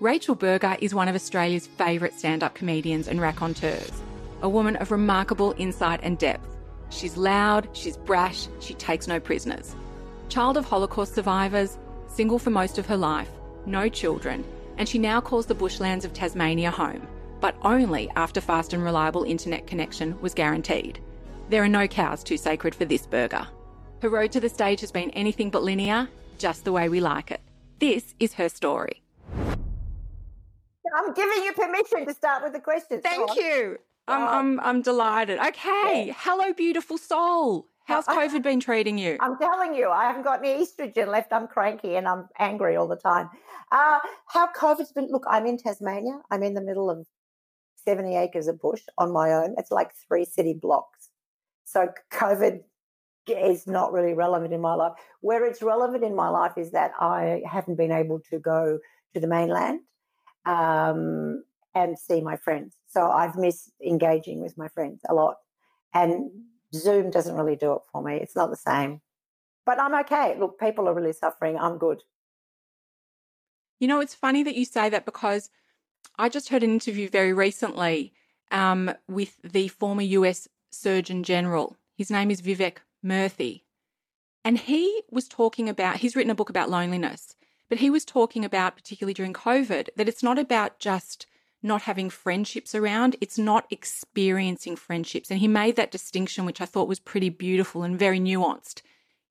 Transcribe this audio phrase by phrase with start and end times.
[0.00, 3.92] Rachel Berger is one of Australia's favourite stand up comedians and raconteurs,
[4.40, 6.56] a woman of remarkable insight and depth.
[6.88, 9.76] She's loud, she's brash, she takes no prisoners.
[10.30, 11.76] Child of Holocaust survivors,
[12.08, 13.28] single for most of her life,
[13.66, 14.42] no children,
[14.78, 17.06] and she now calls the bushlands of Tasmania home,
[17.42, 20.98] but only after fast and reliable internet connection was guaranteed.
[21.50, 23.46] There are no cows too sacred for this Berger.
[24.00, 26.08] Her road to the stage has been anything but linear,
[26.38, 27.42] just the way we like it.
[27.80, 29.02] This is her story.
[30.94, 33.02] I'm giving you permission to start with the questions.
[33.02, 33.78] Thank you.
[34.08, 35.38] I'm, I'm, I'm delighted.
[35.38, 36.06] Okay.
[36.06, 36.14] Yeah.
[36.16, 37.66] Hello, beautiful soul.
[37.86, 39.16] How's COVID been treating you?
[39.20, 41.32] I'm telling you, I haven't got any estrogen left.
[41.32, 43.28] I'm cranky and I'm angry all the time.
[43.72, 43.98] Uh,
[44.28, 46.20] how COVID's been, look, I'm in Tasmania.
[46.30, 47.06] I'm in the middle of
[47.84, 49.54] 70 acres of bush on my own.
[49.58, 51.08] It's like three city blocks.
[51.64, 52.60] So COVID
[53.28, 54.92] is not really relevant in my life.
[55.20, 58.78] Where it's relevant in my life is that I haven't been able to go
[59.14, 59.80] to the mainland
[60.46, 62.74] um, and see my friends.
[62.88, 65.36] So I've missed engaging with my friends a lot.
[65.94, 66.30] And
[66.74, 68.16] Zoom doesn't really do it for me.
[68.16, 69.00] It's not the same.
[69.66, 70.36] But I'm okay.
[70.38, 71.58] Look, people are really suffering.
[71.58, 72.02] I'm good.
[73.78, 75.50] You know, it's funny that you say that because
[76.18, 78.12] I just heard an interview very recently
[78.50, 81.76] um, with the former US Surgeon General.
[81.96, 83.62] His name is Vivek Murthy.
[84.44, 87.36] And he was talking about, he's written a book about loneliness,
[87.70, 91.26] but he was talking about, particularly during COVID, that it's not about just
[91.62, 95.30] not having friendships around, it's not experiencing friendships.
[95.30, 98.82] And he made that distinction, which I thought was pretty beautiful and very nuanced.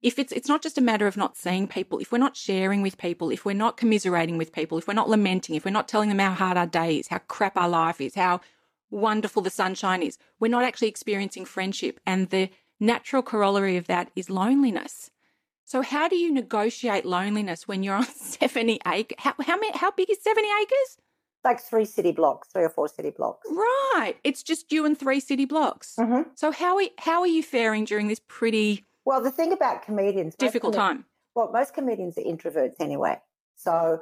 [0.02, 2.82] If it's, it's not just a matter of not seeing people, if we're not sharing
[2.82, 5.90] with people, if we're not commiserating with people, if we're not lamenting, if we're not
[5.90, 8.40] telling them how hard our day is, how crap our life is, how
[8.90, 12.00] wonderful the sunshine is, we're not actually experiencing friendship.
[12.06, 15.12] And the natural corollary of that is loneliness.
[15.70, 19.16] So how do you negotiate loneliness when you're on 70 acres?
[19.20, 20.98] How, how, many, how big is 70 acres?
[21.44, 23.48] Like three city blocks, three or four city blocks.
[23.48, 24.16] Right.
[24.24, 25.94] It's just you and three city blocks.
[26.00, 26.32] Mm-hmm.
[26.34, 30.36] So how are, how are you faring during this pretty well, the thing about comedians,
[30.36, 31.06] difficult com- time.
[31.36, 33.20] Well, most comedians are introverts anyway.
[33.56, 34.00] So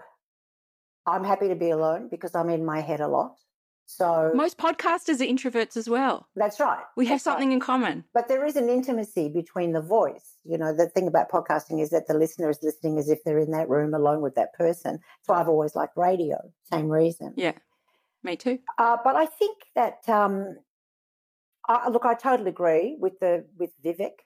[1.05, 3.37] I'm happy to be alone because I'm in my head a lot.
[3.87, 6.27] So most podcasters are introverts as well.
[6.35, 6.83] That's right.
[6.97, 7.53] We have that's something right.
[7.53, 8.03] in common.
[8.13, 10.35] But there is an intimacy between the voice.
[10.43, 13.39] You know, the thing about podcasting is that the listener is listening as if they're
[13.39, 14.99] in that room alone with that person.
[15.23, 16.37] So I've always liked radio.
[16.69, 17.33] Same reason.
[17.37, 17.53] Yeah,
[18.23, 18.59] me too.
[18.77, 20.57] Uh, but I think that um,
[21.65, 24.19] I, look, I totally agree with the with Vivek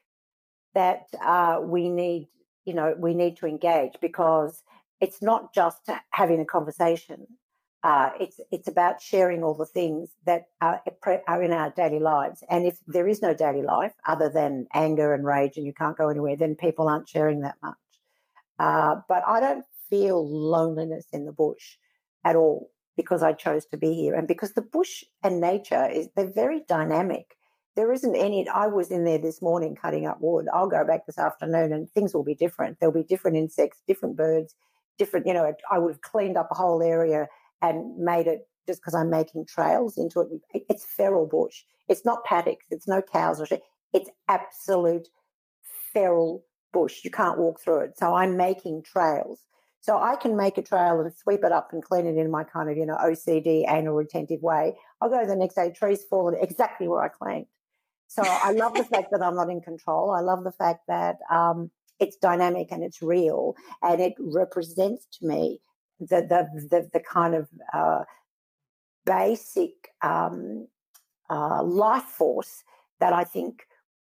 [0.74, 2.30] that uh, we need.
[2.66, 4.64] You know, we need to engage because
[5.00, 7.28] it's not just having a conversation
[7.84, 10.82] uh, it's it's about sharing all the things that are,
[11.28, 12.44] are in our daily lives.
[12.50, 15.98] And if there is no daily life other than anger and rage, and you can't
[15.98, 17.76] go anywhere, then people aren't sharing that much.
[18.60, 21.78] Uh, but I don't feel loneliness in the bush
[22.24, 26.10] at all because I chose to be here, and because the bush and nature is
[26.16, 27.36] they're very dynamic.
[27.76, 28.48] There isn't any.
[28.48, 30.46] I was in there this morning cutting up wood.
[30.54, 32.80] I'll go back this afternoon, and things will be different.
[32.80, 34.54] There'll be different insects, different birds,
[35.00, 35.26] different.
[35.26, 37.28] You know, I would have cleaned up a whole area
[37.62, 40.30] and made it just because I'm making trails into it.
[40.70, 41.64] It's feral bush.
[41.88, 42.66] It's not paddocks.
[42.70, 43.64] It's no cows or shit.
[43.94, 45.08] It's absolute
[45.94, 47.04] feral bush.
[47.04, 47.98] You can't walk through it.
[47.98, 49.42] So I'm making trails.
[49.82, 52.44] So I can make a trail and sweep it up and clean it in my
[52.44, 54.76] kind of, you know, OCD anal retentive way.
[55.02, 57.48] I'll go the next day, trees falling exactly where I claimed.
[58.08, 60.12] So I love the fact that I'm not in control.
[60.12, 65.26] I love the fact that um, it's dynamic and it's real and it represents to
[65.26, 65.62] me
[66.02, 68.04] the the the, the kind of uh,
[69.06, 70.68] basic um,
[71.30, 72.64] uh, life force
[73.00, 73.64] that I think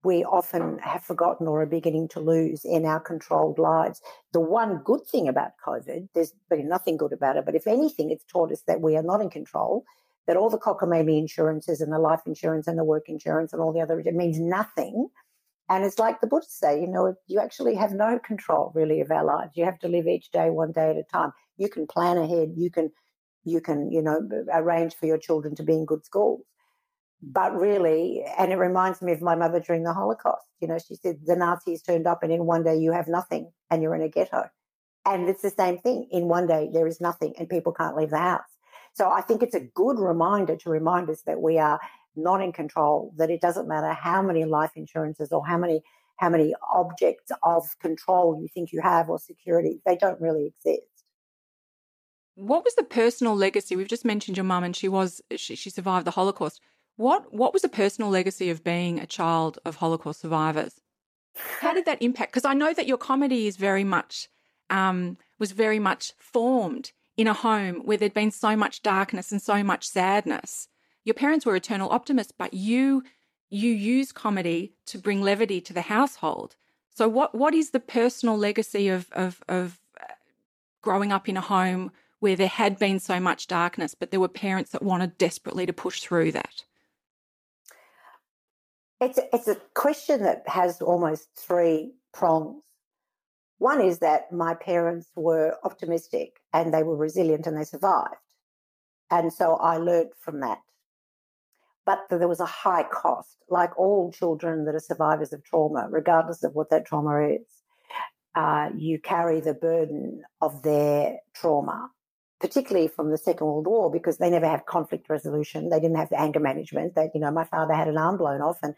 [0.04, 4.02] we often have forgotten or are beginning to lose in our controlled lives.
[4.34, 8.10] The one good thing about COVID, there's been nothing good about it, but if anything,
[8.10, 9.86] it's taught us that we are not in control,
[10.26, 13.72] that all the cockamamie insurances and the life insurance and the work insurance and all
[13.72, 15.08] the other, it means nothing.
[15.72, 19.10] And it's like the Buddhists say, you know, you actually have no control really of
[19.10, 19.54] our lives.
[19.56, 21.32] You have to live each day one day at a time.
[21.56, 22.50] You can plan ahead.
[22.58, 22.92] You can,
[23.46, 24.20] you can, you know,
[24.52, 26.42] arrange for your children to be in good schools.
[27.24, 30.46] But really, and it reminds me of my mother during the Holocaust.
[30.60, 33.50] You know, she said the Nazis turned up, and in one day you have nothing,
[33.70, 34.50] and you're in a ghetto.
[35.06, 36.10] And it's the same thing.
[36.12, 38.42] In one day there is nothing, and people can't leave the house.
[38.94, 39.74] So I think it's a mm.
[39.74, 41.80] good reminder to remind us that we are
[42.16, 45.82] not in control, that it doesn't matter how many life insurances or how many
[46.18, 50.86] how many objects of control you think you have or security, they don't really exist.
[52.36, 53.76] What was the personal legacy?
[53.76, 56.62] We've just mentioned your mum and she was she, she survived the Holocaust.
[56.96, 60.80] What what was the personal legacy of being a child of Holocaust survivors?
[61.36, 62.32] How did that impact?
[62.32, 64.30] Because I know that your comedy is very much
[64.70, 69.42] um, was very much formed in a home where there'd been so much darkness and
[69.42, 70.68] so much sadness.
[71.04, 73.04] Your parents were eternal optimists, but you
[73.50, 76.56] you use comedy to bring levity to the household.
[76.90, 80.14] So what what is the personal legacy of of of uh,
[80.82, 84.28] growing up in a home where there had been so much darkness, but there were
[84.28, 86.64] parents that wanted desperately to push through that?
[89.00, 92.62] It's it's a question that has almost three prongs.
[93.58, 98.16] One is that my parents were optimistic and they were resilient and they survived.
[99.10, 100.60] And so I learned from that.
[101.86, 106.44] But there was a high cost, like all children that are survivors of trauma, regardless
[106.44, 107.48] of what that trauma is.
[108.36, 111.90] Uh, you carry the burden of their trauma
[112.42, 115.70] particularly from the Second World War, because they never had conflict resolution.
[115.70, 116.96] They didn't have anger management.
[116.96, 118.74] That you know, my father had an arm blown off, and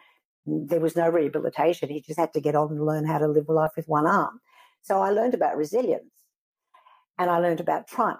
[0.45, 1.89] there was no rehabilitation.
[1.89, 4.41] He just had to get on and learn how to live life with one arm.
[4.81, 6.11] So I learned about resilience,
[7.17, 8.19] and I learned about triumph.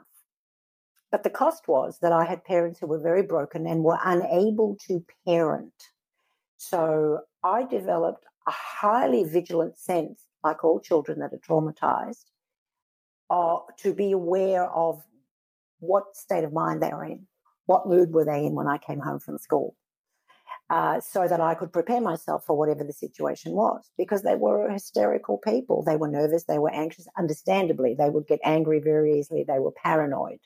[1.14, 4.76] But the cost was that I had parents who were very broken and were unable
[4.88, 5.92] to parent.
[6.58, 12.26] So I developed a highly vigilant sense, like all children that are traumatized,
[13.30, 15.04] uh, to be aware of
[15.82, 17.28] what state of mind they were in,
[17.68, 19.76] what mood were they in when I came home from school,
[20.72, 23.88] uh, so that I could prepare myself for whatever the situation was.
[24.00, 25.84] Because they were hysterical people.
[25.84, 27.94] They were nervous, they were anxious, understandably.
[27.94, 30.40] They would get angry very easily, they were paranoid.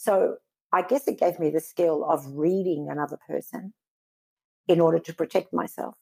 [0.00, 0.36] So
[0.72, 3.74] I guess it gave me the skill of reading another person
[4.66, 5.94] in order to protect myself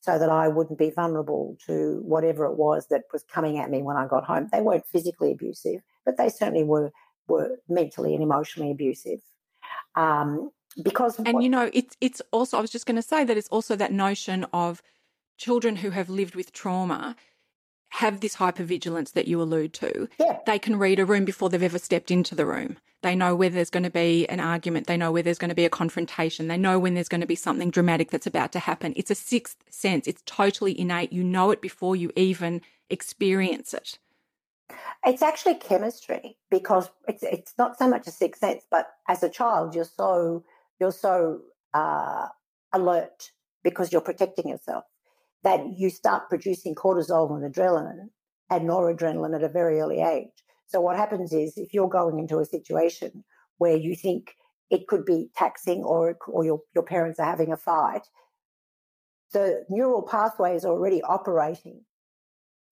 [0.00, 3.80] so that I wouldn't be vulnerable to whatever it was that was coming at me
[3.80, 4.48] when I got home.
[4.52, 6.90] They weren't physically abusive, but they certainly were
[7.26, 9.20] were mentally and emotionally abusive.
[9.94, 10.50] Um,
[10.82, 13.38] because and what, you know it's it's also I was just going to say that
[13.38, 14.82] it's also that notion of
[15.38, 17.16] children who have lived with trauma
[17.90, 20.08] have this hypervigilance that you allude to.
[20.18, 20.38] Yeah.
[20.46, 22.78] They can read a room before they've ever stepped into the room.
[23.02, 24.86] They know where there's going to be an argument.
[24.86, 26.48] They know where there's going to be a confrontation.
[26.48, 28.92] They know when there's going to be something dramatic that's about to happen.
[28.96, 30.06] It's a sixth sense.
[30.06, 31.12] It's totally innate.
[31.12, 33.98] You know it before you even experience it.
[35.06, 39.28] It's actually chemistry because it's it's not so much a sixth sense, but as a
[39.28, 40.44] child, you're so
[40.80, 41.40] you're so
[41.72, 42.26] uh,
[42.72, 43.30] alert
[43.62, 44.84] because you're protecting yourself
[45.44, 48.08] that you start producing cortisol and adrenaline
[48.50, 50.44] and noradrenaline at a very early age.
[50.66, 53.24] So what happens is if you're going into a situation
[53.58, 54.34] where you think
[54.70, 58.02] it could be taxing or or your your parents are having a fight,
[59.32, 61.82] the neural pathway is already operating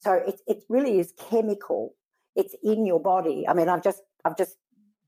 [0.01, 1.95] so it, it really is chemical.
[2.35, 3.47] It's in your body.
[3.49, 4.57] I mean, I've just I've just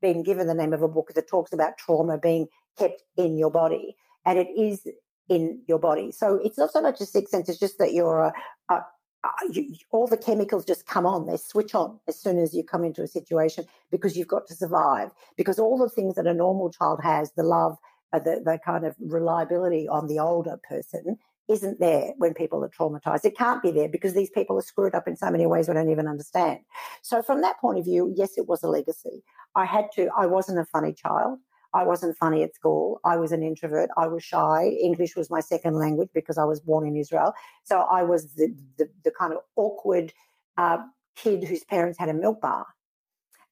[0.00, 2.46] been given the name of a book that talks about trauma being
[2.78, 4.87] kept in your body, and it is
[5.29, 6.11] in your body.
[6.13, 8.33] So it's not so much a sixth sense; it's just that you're a,
[8.71, 11.27] a, a you, all the chemicals just come on.
[11.27, 14.55] They switch on as soon as you come into a situation because you've got to
[14.55, 15.11] survive.
[15.37, 17.77] Because all the things that a normal child has, the love,
[18.13, 22.69] uh, the, the kind of reliability on the older person, isn't there when people are
[22.69, 23.25] traumatized.
[23.25, 25.75] It can't be there because these people are screwed up in so many ways we
[25.75, 26.61] don't even understand.
[27.03, 29.23] So, from that point of view, yes, it was a legacy.
[29.55, 31.39] I had to, I wasn't a funny child.
[31.75, 33.00] I wasn't funny at school.
[33.05, 33.91] I was an introvert.
[33.97, 34.69] I was shy.
[34.82, 37.35] English was my second language because I was born in Israel.
[37.65, 40.12] So I was the, the, the kind of awkward
[40.56, 40.79] uh,
[41.17, 42.67] kid whose parents had a milk bar.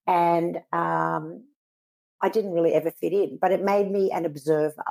[0.07, 1.45] And um,
[2.23, 4.85] I didn't really ever fit in, but it made me an observer.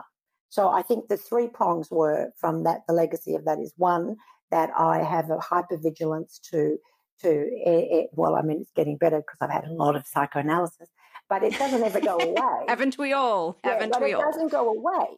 [0.49, 2.81] So I think the three prongs were from that.
[2.87, 4.17] The legacy of that is one
[4.51, 6.77] that I have a hypervigilance to
[7.21, 10.89] to it, well, I mean, it's getting better because I've had a lot of psychoanalysis,
[11.29, 12.65] but it doesn't ever go away.
[12.67, 13.57] Haven't we all?
[13.63, 14.21] Yeah, Haven't but we it all?
[14.21, 15.17] doesn't go away.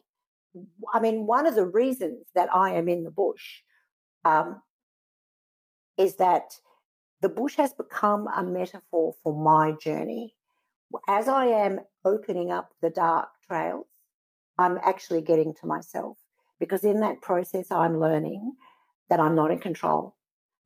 [0.92, 3.60] I mean, one of the reasons that I am in the bush
[4.24, 4.62] um,
[5.98, 6.54] is that
[7.20, 10.34] the bush has become a metaphor for my journey.
[11.06, 13.86] As I am opening up the dark trails,
[14.58, 16.16] I'm actually getting to myself
[16.58, 18.52] because in that process, I'm learning
[19.10, 20.16] that I'm not in control,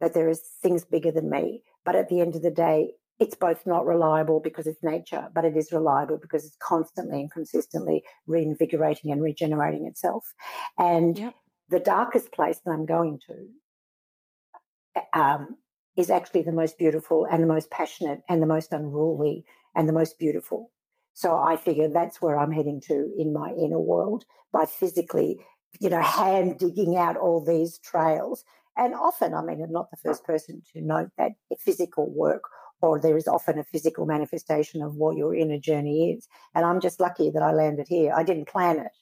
[0.00, 1.62] that there is things bigger than me.
[1.84, 5.44] But at the end of the day, it's both not reliable because it's nature, but
[5.44, 10.34] it is reliable because it's constantly and consistently reinvigorating and regenerating itself.
[10.78, 11.34] And yep.
[11.68, 15.56] the darkest place that I'm going to um,
[15.96, 19.92] is actually the most beautiful and the most passionate and the most unruly and the
[19.92, 20.70] most beautiful.
[21.14, 25.38] So I figure that's where I'm heading to in my inner world by physically,
[25.80, 28.44] you know, hand digging out all these trails.
[28.76, 32.44] And often, I mean, I'm not the first person to note that physical work
[32.82, 36.28] or there is often a physical manifestation of what your inner journey is.
[36.54, 38.12] And I'm just lucky that I landed here.
[38.14, 38.92] I didn't plan it,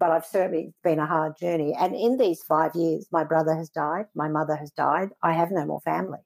[0.00, 1.74] but I've certainly been a hard journey.
[1.78, 5.50] And in these five years, my brother has died, my mother has died, I have
[5.50, 6.20] no more family.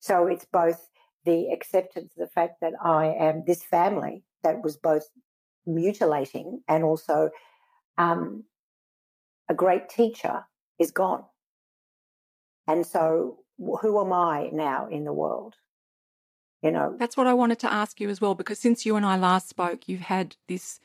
[0.00, 0.86] So it's both
[1.24, 5.08] the acceptance of the fact that I am this family that was both
[5.66, 7.30] mutilating and also
[7.98, 8.44] um,
[9.48, 10.44] a great teacher
[10.78, 11.24] is gone.
[12.68, 15.54] And so, who am I now in the world?
[16.66, 19.06] You know, that's what I wanted to ask you as well, because since you and
[19.06, 20.80] I last spoke, you've had this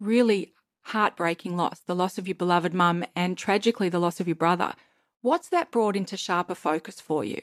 [0.00, 0.54] really
[0.84, 4.72] heartbreaking loss the loss of your beloved mum and tragically the loss of your brother.
[5.20, 7.42] What's that brought into sharper focus for you?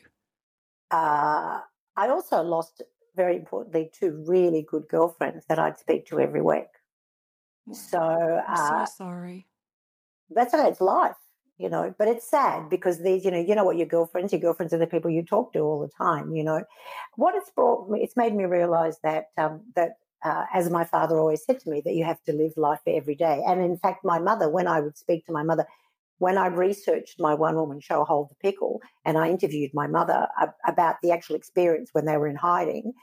[0.89, 1.59] Uh,
[1.95, 2.81] I also lost,
[3.15, 6.71] very importantly, two really good girlfriends that I'd speak to every week.
[7.71, 9.45] So, uh, so sorry.
[10.31, 10.69] That's okay.
[10.69, 11.17] It's life,
[11.57, 11.93] you know.
[11.97, 14.77] But it's sad because these, you know, you know what your girlfriends, your girlfriends are
[14.77, 16.35] the people you talk to all the time.
[16.35, 16.63] You know,
[17.15, 21.17] what it's brought me, it's made me realize that um, that uh, as my father
[21.17, 23.43] always said to me, that you have to live life every day.
[23.47, 25.65] And in fact, my mother, when I would speak to my mother,
[26.17, 30.27] when I researched my one woman show, Hold the Pickle, and I interviewed my mother
[30.65, 32.93] about the actual experience when they were in hiding,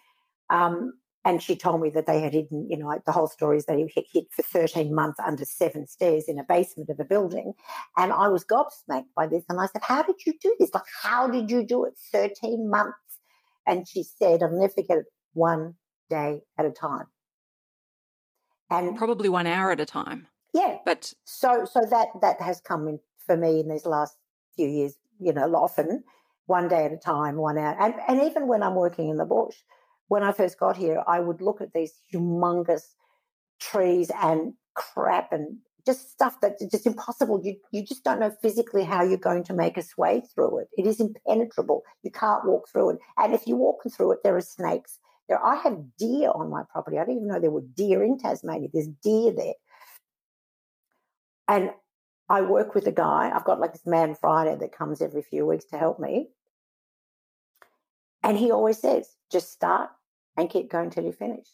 [0.51, 0.95] um,
[1.25, 3.87] and she told me that they had hidden, you know, the whole story is they
[4.13, 7.53] hid, for 13 months under seven stairs in a basement of a building.
[7.97, 9.45] And I was gobsmacked by this.
[9.49, 10.75] And I said, How did you do this?
[10.75, 12.97] Like, how did you do it 13 months?
[13.67, 15.75] And she said, I'll never forget it, one
[16.11, 17.07] day at a time.
[18.71, 20.27] And probably one hour at a time.
[20.53, 20.79] Yeah.
[20.85, 24.17] But so so that that has come in for me in these last
[24.57, 26.03] few years, you know, often
[26.47, 27.77] one day at a time, one hour.
[27.79, 29.57] And and even when I'm working in the bush,
[30.13, 32.83] when I first got here, I would look at these humongous
[33.59, 37.41] trees and crap and just stuff that's just impossible.
[37.43, 40.69] You you just don't know physically how you're going to make a way through it.
[40.77, 41.81] It is impenetrable.
[42.03, 42.99] You can't walk through it.
[43.17, 44.99] And if you walk through it, there are snakes.
[45.31, 46.99] There, I have deer on my property.
[46.99, 48.69] I didn't even know there were deer in Tasmania.
[48.71, 49.55] There's deer there.
[51.49, 51.71] And
[52.29, 53.33] I work with a guy.
[53.35, 56.29] I've got like this man Friday that comes every few weeks to help me.
[58.23, 59.89] And he always says, just start
[60.37, 61.47] and keep going till you finish.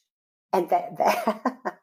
[0.52, 1.78] And that, that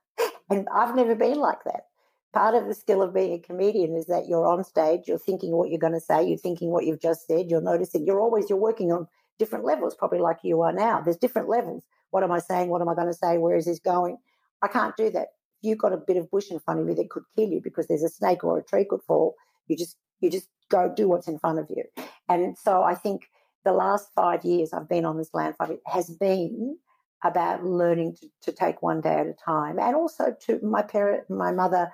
[0.49, 1.85] and I've never been like that.
[2.33, 5.51] Part of the skill of being a comedian is that you're on stage, you're thinking
[5.51, 8.49] what you're going to say, you're thinking what you've just said, you're noticing, you're always,
[8.49, 9.07] you're working on
[9.39, 11.01] different levels, probably like you are now.
[11.01, 11.83] There's different levels.
[12.11, 12.69] What am I saying?
[12.69, 13.37] What am I going to say?
[13.37, 14.17] Where is this going?
[14.61, 15.29] I can't do that.
[15.61, 17.87] You've got a bit of bush in front of you that could kill you because
[17.87, 19.35] there's a snake or a tree could fall,
[19.67, 21.83] you just, you just go do what's in front of you.
[22.27, 23.29] And so I think
[23.63, 26.77] the last five years I've been on this land five has been
[27.23, 29.79] about learning to, to take one day at a time.
[29.79, 31.91] And also to my parent, my mother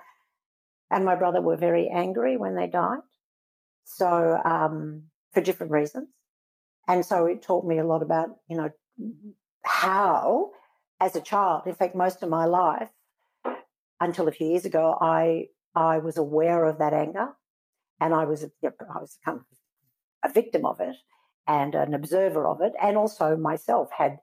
[0.90, 3.00] and my brother were very angry when they died.
[3.84, 6.08] So, um, for different reasons.
[6.88, 8.70] And so it taught me a lot about, you know,
[9.64, 10.50] how
[11.00, 12.90] as a child, in fact, most of my life,
[14.00, 17.28] until a few years ago, I, I was aware of that anger
[18.00, 18.68] and I was, I
[19.00, 19.44] was kind of
[20.24, 20.96] a victim of it
[21.46, 22.72] and an observer of it.
[22.80, 24.18] And also myself had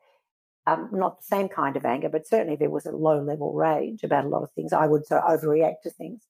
[0.68, 4.04] um, not the same kind of anger, but certainly there was a low level rage
[4.04, 4.74] about a lot of things.
[4.74, 6.22] I would so overreact to things.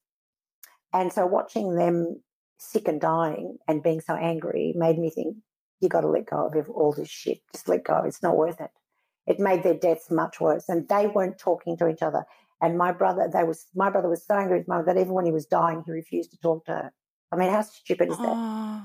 [0.93, 2.21] And so watching them
[2.57, 5.37] sick and dying and being so angry made me think,
[5.81, 7.39] you got to let go of all this shit.
[7.53, 8.03] Just let go.
[8.05, 8.71] It's not worth it.
[9.27, 10.67] It made their deaths much worse.
[10.67, 12.25] And they weren't talking to each other.
[12.61, 15.13] And my brother, they was my brother was so angry with his mother that even
[15.13, 16.91] when he was dying, he refused to talk to her.
[17.31, 18.25] I mean, how stupid is that?
[18.27, 18.83] Oh,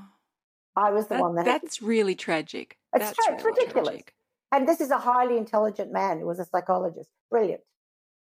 [0.77, 2.77] I was the that, one that that's really tragic.
[2.93, 3.87] It's, that's tra- really ridiculous.
[3.87, 4.13] Tragic.
[4.51, 7.09] And this is a highly intelligent man who was a psychologist.
[7.29, 7.61] Brilliant.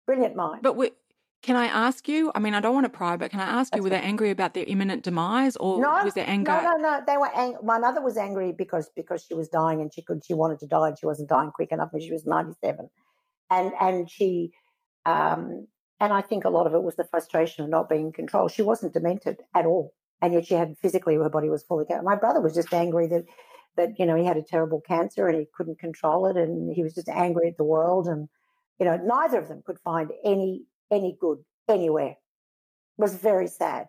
[0.07, 0.63] Brilliant mind.
[0.63, 0.91] But we,
[1.43, 2.31] can I ask you?
[2.35, 4.31] I mean, I don't want to pry, but can I ask you, were they angry
[4.31, 6.53] about their imminent demise, or no, was there anger?
[6.53, 7.01] No, no, no.
[7.05, 7.35] They were.
[7.35, 10.61] Ang- my mother was angry because because she was dying and she could she wanted
[10.61, 12.91] to die and she wasn't dying quick enough when she was ninety seven,
[13.51, 14.53] and and she,
[15.05, 15.67] um,
[15.99, 18.47] and I think a lot of it was the frustration of not being in control.
[18.47, 21.87] She wasn't demented at all, and yet she had physically her body was fully.
[22.05, 23.25] My brother was just angry that
[23.77, 26.83] that you know he had a terrible cancer and he couldn't control it and he
[26.83, 28.29] was just angry at the world and
[28.79, 31.39] you know neither of them could find any any good
[31.69, 32.17] anywhere it
[32.99, 33.89] was very sad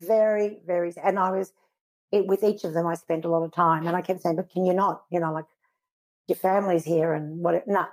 [0.00, 1.04] very very sad.
[1.04, 1.52] and i was
[2.12, 4.36] it, with each of them i spent a lot of time and i kept saying
[4.36, 5.46] but can you not you know like
[6.26, 7.84] your family's here and what no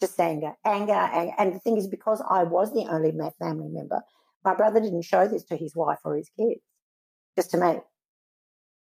[0.00, 1.34] just anger anger, anger.
[1.38, 4.00] and the thing is because i was the only family member
[4.44, 6.60] my brother didn't show this to his wife or his kids
[7.36, 7.78] just to me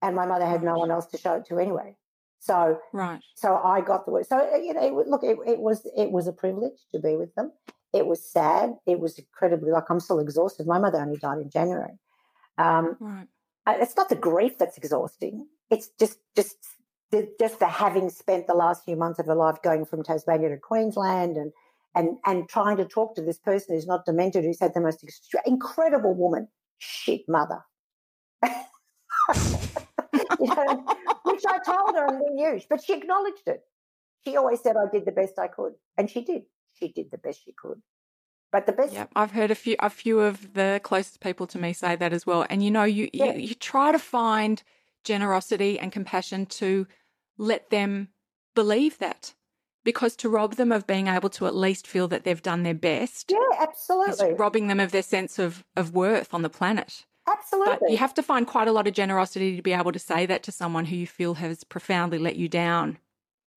[0.02, 1.96] and my mother had no one else to show it to anyway.
[2.40, 3.20] So right.
[3.34, 4.26] So I got the word.
[4.26, 7.16] So uh, you know, it, look, it, it was it was a privilege to be
[7.16, 7.52] with them.
[7.94, 8.74] It was sad.
[8.86, 10.66] It was incredibly like I'm still exhausted.
[10.66, 11.98] My mother only died in January.
[12.58, 13.26] Um, right.
[13.66, 15.46] It's not the grief that's exhausting.
[15.70, 16.56] It's just just
[17.10, 20.50] the, just the having spent the last few months of her life going from Tasmania
[20.50, 21.52] to Queensland and
[21.94, 25.02] and and trying to talk to this person who's not demented, who's had the most
[25.02, 26.48] extra, incredible woman,
[26.78, 27.60] shit mother.
[31.22, 33.62] which I told her and we used, but she acknowledged it.
[34.24, 36.42] She always said I did the best I could, and she did.
[36.78, 37.80] She did the best she could.
[38.50, 38.92] But the best.
[38.92, 42.12] Yeah, I've heard a few a few of the closest people to me say that
[42.12, 42.46] as well.
[42.48, 43.34] And you know, you yeah.
[43.34, 44.62] you, you try to find
[45.04, 46.86] generosity and compassion to
[47.36, 48.08] let them
[48.54, 49.34] believe that
[49.84, 52.74] because to rob them of being able to at least feel that they've done their
[52.74, 57.76] best yeah absolutely robbing them of their sense of, of worth on the planet absolutely
[57.80, 60.26] but you have to find quite a lot of generosity to be able to say
[60.26, 62.98] that to someone who you feel has profoundly let you down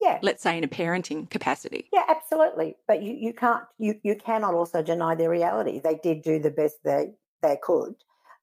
[0.02, 0.20] yeah.
[0.22, 1.90] let's say in a parenting capacity.
[1.92, 2.76] Yeah absolutely.
[2.88, 5.80] But you, you can't you, you cannot also deny their reality.
[5.80, 7.96] They did do the best they they could.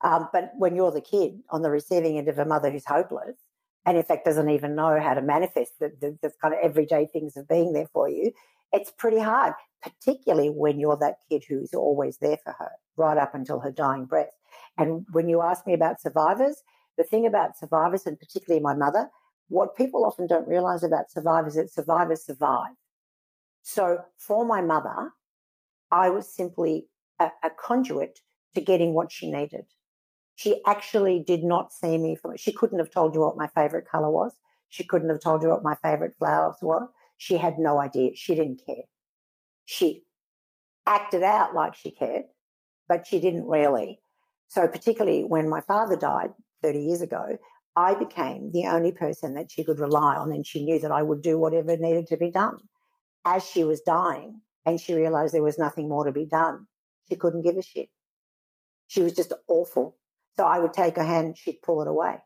[0.03, 3.37] Um, but when you're the kid on the receiving end of a mother who's hopeless
[3.87, 7.07] and in fact doesn't even know how to manifest the, the, the, kind of everyday
[7.07, 8.33] things of being there for you,
[8.73, 13.35] it's pretty hard, particularly when you're that kid who's always there for her right up
[13.35, 14.31] until her dying breath.
[14.77, 16.63] And when you ask me about survivors,
[16.97, 19.09] the thing about survivors, and particularly my mother,
[19.49, 22.75] what people often don't realize about survivors is survivors survive.
[23.63, 25.13] So for my mother,
[25.91, 26.87] I was simply
[27.21, 28.21] a, a conduit
[28.55, 29.67] to getting what she needed.
[30.37, 33.89] She actually did not see me from She couldn't have told you what my favorite
[33.89, 34.33] color was.
[34.69, 36.89] She couldn't have told you what my favorite flowers were.
[37.17, 38.11] She had no idea.
[38.17, 38.85] She didn't care.
[39.65, 40.05] She
[40.87, 42.25] acted out like she cared,
[42.89, 44.01] but she didn't really.
[44.55, 46.33] So, particularly when my father died
[46.63, 47.39] 30 years ago,
[47.75, 51.03] I became the only person that she could rely on, and she knew that I
[51.03, 52.59] would do whatever needed to be done.
[53.25, 56.69] As she was dying, and she realized there was nothing more to be done,
[57.09, 57.89] she couldn't give a shit.
[58.87, 59.97] She was just awful.
[60.37, 62.19] So I would take her hand, she'd pull it away.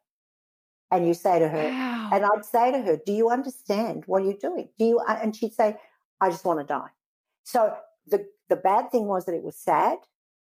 [0.91, 2.11] And you say to her, wow.
[2.13, 4.69] and I'd say to her, Do you understand what you're doing?
[4.79, 5.01] Do you?
[5.09, 5.79] And she'd say,
[6.21, 6.91] I just want to die.
[7.45, 7.75] So
[8.07, 9.97] the, the bad thing was that it was sad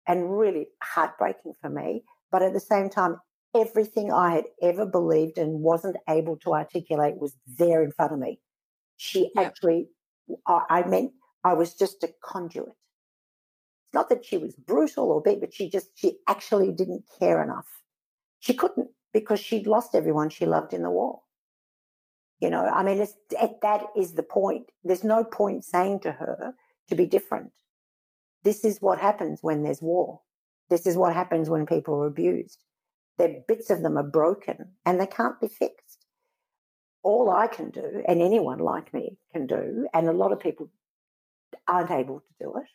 [0.09, 2.03] and really heartbreaking for me.
[2.33, 3.19] But at the same time,
[3.55, 8.19] everything I had ever believed and wasn't able to articulate was there in front of
[8.19, 8.41] me.
[8.97, 9.89] She actually,
[10.47, 11.13] I, I meant
[11.45, 12.69] I was just a conduit.
[12.69, 17.43] It's not that she was brutal or big, but she just, she actually didn't care
[17.43, 17.67] enough.
[18.41, 21.21] She couldn't because she'd lost everyone she loved in the war.
[22.41, 24.71] You know, I mean, that is the point.
[24.85, 26.55] There's no point saying to her
[26.89, 27.51] to be different.
[28.45, 30.21] This is what happens when there's war.
[30.71, 32.63] This is what happens when people are abused.
[33.17, 36.07] Their bits of them are broken and they can't be fixed.
[37.03, 40.69] All I can do, and anyone like me can do, and a lot of people
[41.67, 42.67] aren't able to do it,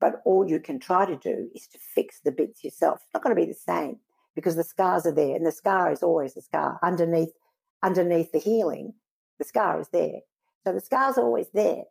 [0.00, 3.00] but all you can try to do is to fix the bits yourself.
[3.02, 3.98] It's not going to be the same
[4.34, 7.30] because the scars are there, and the scar is always the scar underneath
[7.82, 8.94] underneath the healing.
[9.38, 10.20] The scar is there,
[10.64, 11.84] so the scar's always there.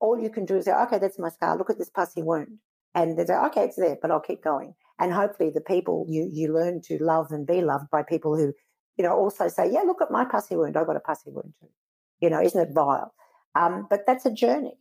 [0.00, 1.56] All you can do is say, "Okay, that's my scar.
[1.56, 2.58] Look at this pussy wound,"
[2.94, 6.28] and they say, "Okay, it's there, but I'll keep going." And hopefully, the people you
[6.30, 8.52] you learn to love and be loved by people who,
[8.96, 10.76] you know, also say, "Yeah, look at my pussy wound.
[10.76, 11.68] I've got a pussy wound too."
[12.20, 13.14] You know, isn't it vile?
[13.54, 14.78] Um, but that's a journey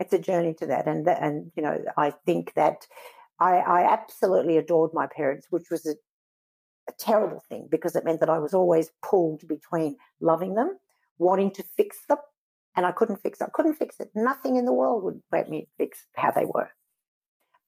[0.00, 0.88] it's a journey to that.
[0.88, 2.86] And and you know, I think that
[3.38, 5.94] I, I absolutely adored my parents, which was a,
[6.88, 10.78] a terrible thing because it meant that I was always pulled between loving them,
[11.18, 12.18] wanting to fix them,
[12.76, 13.44] and I couldn't fix it.
[13.44, 14.10] I couldn't fix it.
[14.14, 16.70] Nothing in the world would let me fix how they were.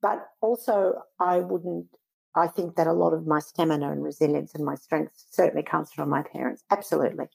[0.00, 1.86] But also, I wouldn't.
[2.34, 5.92] I think that a lot of my stamina and resilience and my strength certainly comes
[5.92, 6.64] from my parents.
[6.70, 7.26] Absolutely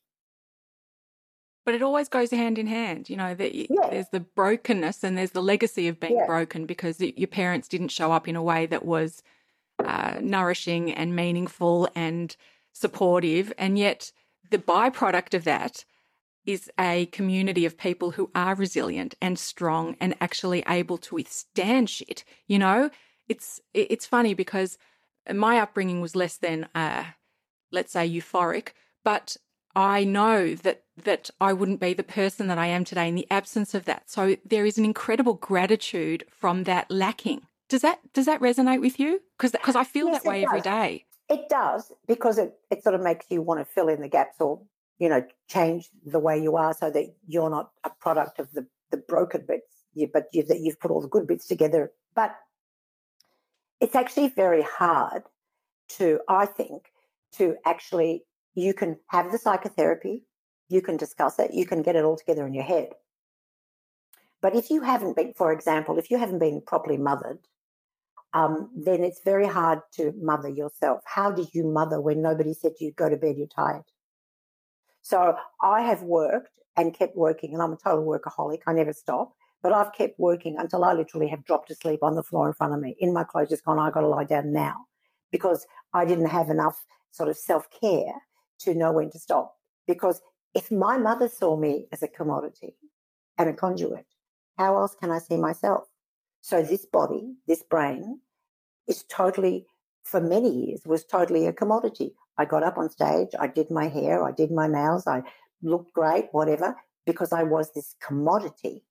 [1.67, 3.09] but it always goes hand in hand.
[3.09, 3.89] You know, the, yeah.
[3.89, 6.25] there's the brokenness and there's the legacy of being yeah.
[6.25, 9.21] broken because your parents didn't show up in a way that was
[9.83, 12.37] uh, nourishing and meaningful and
[12.71, 13.51] supportive.
[13.57, 14.13] And yet,
[14.49, 15.83] the byproduct of that
[16.47, 21.89] is a community of people who are resilient and strong and actually able to withstand
[21.89, 22.23] shit.
[22.47, 22.89] You know,
[23.27, 24.77] it's it's funny because
[25.31, 27.03] my upbringing was less than, uh,
[27.71, 28.69] let's say, euphoric,
[29.03, 29.35] but
[29.75, 33.27] I know that that I wouldn't be the person that I am today in the
[33.29, 34.09] absence of that.
[34.09, 37.41] So there is an incredible gratitude from that lacking.
[37.67, 39.21] Does that does that resonate with you?
[39.37, 41.05] Because because I feel yes, that way every day.
[41.29, 44.39] It does because it it sort of makes you want to fill in the gaps
[44.39, 44.61] or
[44.99, 48.65] you know change the way you are so that you're not a product of the
[48.91, 51.91] the broken bits, you, but you, that you've put all the good bits together.
[52.15, 52.35] But
[53.79, 55.23] it's actually very hard
[55.97, 56.91] to, I think,
[57.33, 58.23] to actually
[58.55, 60.23] you can have the psychotherapy,
[60.69, 62.89] you can discuss it, you can get it all together in your head.
[64.41, 67.39] But if you haven't been, for example, if you haven't been properly mothered,
[68.33, 71.01] um, then it's very hard to mother yourself.
[71.05, 73.83] How did you mother when nobody said to you, go to bed, you're tired?
[75.07, 78.59] So I have worked and kept working, and I'm a total workaholic.
[78.67, 79.31] I never stop,
[79.63, 82.73] but I've kept working until I literally have dropped asleep on the floor in front
[82.73, 84.85] of me in my clothes, just gone, I've got to lie down now
[85.31, 88.15] because I didn't have enough sort of self care
[88.59, 89.55] to know when to stop
[89.87, 90.21] because
[90.53, 92.75] if my mother saw me as a commodity
[93.37, 94.07] and a conduit,
[94.57, 95.85] how else can I see myself?
[96.41, 98.19] So this body, this brain,
[98.89, 99.67] is totally,
[100.03, 102.13] for many years, was totally a commodity.
[102.37, 105.23] I got up on stage, I did my hair, I did my nails, I
[105.61, 108.83] looked great, whatever, because I was this commodity.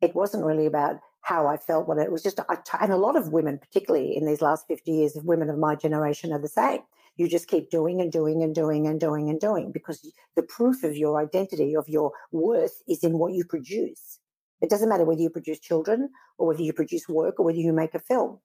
[0.00, 2.38] It wasn't really about how I felt, what it was just,
[2.80, 5.74] and a lot of women, particularly in these last 50 years of women of my
[5.74, 6.80] generation, are the same.
[7.16, 10.84] You just keep doing and doing and doing and doing and doing because the proof
[10.84, 14.20] of your identity, of your worth, is in what you produce.
[14.60, 17.72] It doesn't matter whether you produce children or whether you produce work or whether you
[17.72, 18.40] make a film.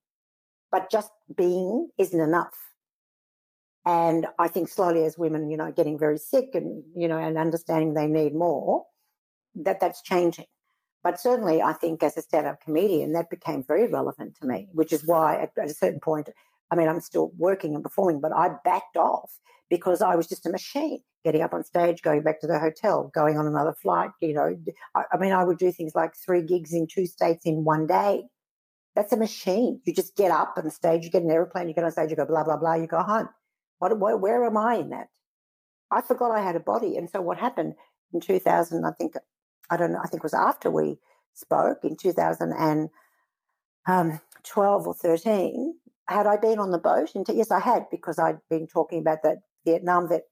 [0.71, 2.70] But just being isn't enough.
[3.85, 7.37] And I think slowly as women, you know, getting very sick and, you know, and
[7.37, 8.85] understanding they need more,
[9.55, 10.45] that that's changing.
[11.03, 14.93] But certainly I think as a stand-up comedian, that became very relevant to me, which
[14.93, 16.29] is why at, at a certain point,
[16.69, 19.31] I mean, I'm still working and performing, but I backed off
[19.69, 23.11] because I was just a machine getting up on stage, going back to the hotel,
[23.13, 24.11] going on another flight.
[24.21, 24.57] You know,
[24.95, 27.87] I, I, mean, I would do things like three gigs in two states in one
[27.87, 28.23] day.
[28.95, 29.81] That's a machine.
[29.85, 32.15] You just get up on stage, you get an airplane, you get on stage, you
[32.15, 33.29] go blah blah blah, you go home.
[33.81, 35.07] What, where, where am I in that?
[35.89, 37.73] I forgot I had a body, and so what happened
[38.13, 38.85] in 2000?
[38.85, 39.15] I think
[39.71, 39.99] I don't know.
[40.03, 40.99] I think it was after we
[41.33, 42.91] spoke in 2012
[43.87, 44.19] um,
[44.87, 45.73] or 13.
[46.07, 47.15] Had I been on the boat?
[47.15, 50.25] And yes, I had because I'd been talking about that Vietnam vet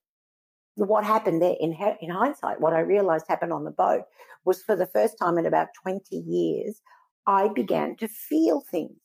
[0.75, 4.03] what happened there in, in hindsight, what I realized happened on the boat
[4.45, 6.81] was for the first time in about 20 years,
[7.27, 8.95] I began to feel things,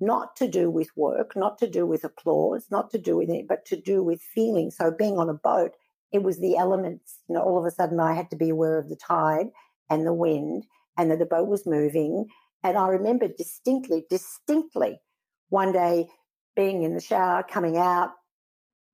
[0.00, 3.48] not to do with work, not to do with applause, not to do with it,
[3.48, 4.70] but to do with feeling.
[4.70, 5.72] So being on a boat,
[6.12, 8.78] it was the elements, you know, all of a sudden I had to be aware
[8.78, 9.46] of the tide
[9.90, 12.26] and the wind and that the boat was moving.
[12.62, 15.00] And I remember distinctly, distinctly
[15.48, 16.08] one day
[16.54, 18.10] being in the shower, coming out,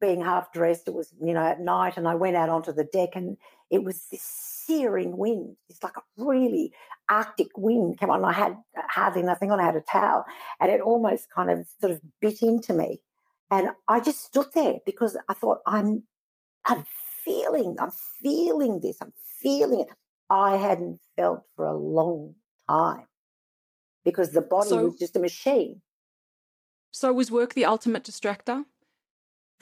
[0.03, 0.89] being half dressed.
[0.89, 3.39] It was, you know, at night, and I went out onto the deck, and
[3.71, 5.57] it was this searing wind.
[5.71, 6.73] It's like a really
[7.09, 8.25] Arctic wind came on.
[8.25, 9.61] I had uh, hardly nothing on.
[9.61, 10.25] I had a towel,
[10.61, 13.01] and it almost kind of sort of bit into me.
[13.51, 16.03] And I just stood there because I thought, I'm,
[16.65, 16.85] I'm
[17.25, 19.89] feeling, I'm feeling this, I'm feeling it.
[20.29, 22.35] I hadn't felt for a long
[22.69, 23.07] time
[24.05, 25.83] because the body so, was just a machine.
[26.91, 28.65] So was work the ultimate distractor?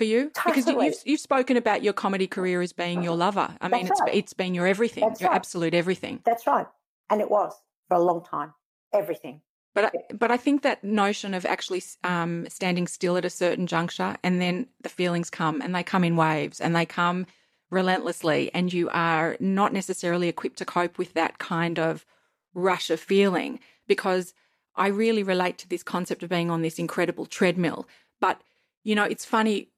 [0.01, 0.31] For you?
[0.31, 0.55] Totally.
[0.55, 3.55] Because you, have you've spoken about your comedy career as being your lover.
[3.61, 4.15] I mean, it's right.
[4.15, 5.37] it's been your everything, That's your right.
[5.37, 6.21] absolute everything.
[6.25, 6.67] That's right,
[7.11, 7.53] and it was
[7.87, 8.55] for a long time,
[8.95, 9.43] everything.
[9.75, 13.67] But I, but I think that notion of actually um, standing still at a certain
[13.67, 17.27] juncture, and then the feelings come, and they come in waves, and they come
[17.69, 22.07] relentlessly, and you are not necessarily equipped to cope with that kind of
[22.55, 23.61] rush of feeling.
[23.87, 24.33] Because
[24.77, 27.87] I really relate to this concept of being on this incredible treadmill.
[28.19, 28.41] But
[28.83, 29.69] you know, it's funny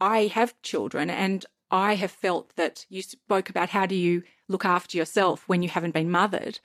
[0.00, 4.64] I have children and I have felt that you spoke about how do you look
[4.64, 6.58] after yourself when you haven't been mothered.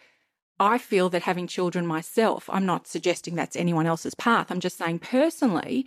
[0.60, 4.52] I feel that having children myself, I'm not suggesting that's anyone else's path.
[4.52, 5.86] I'm just saying personally,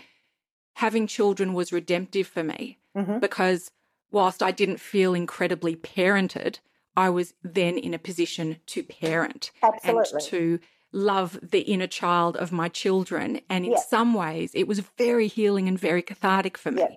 [0.74, 3.18] having children was redemptive for me mm-hmm.
[3.18, 3.70] because
[4.10, 6.60] whilst I didn't feel incredibly parented,
[6.96, 10.12] I was then in a position to parent Absolutely.
[10.12, 10.58] and to
[10.92, 13.40] love the inner child of my children.
[13.48, 16.82] And in some ways, it was very healing and very cathartic for me.
[16.82, 16.96] Yeah.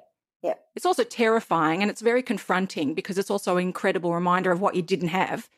[0.76, 4.76] It's also terrifying and it's very confronting because it's also an incredible reminder of what
[4.76, 5.50] you didn't have.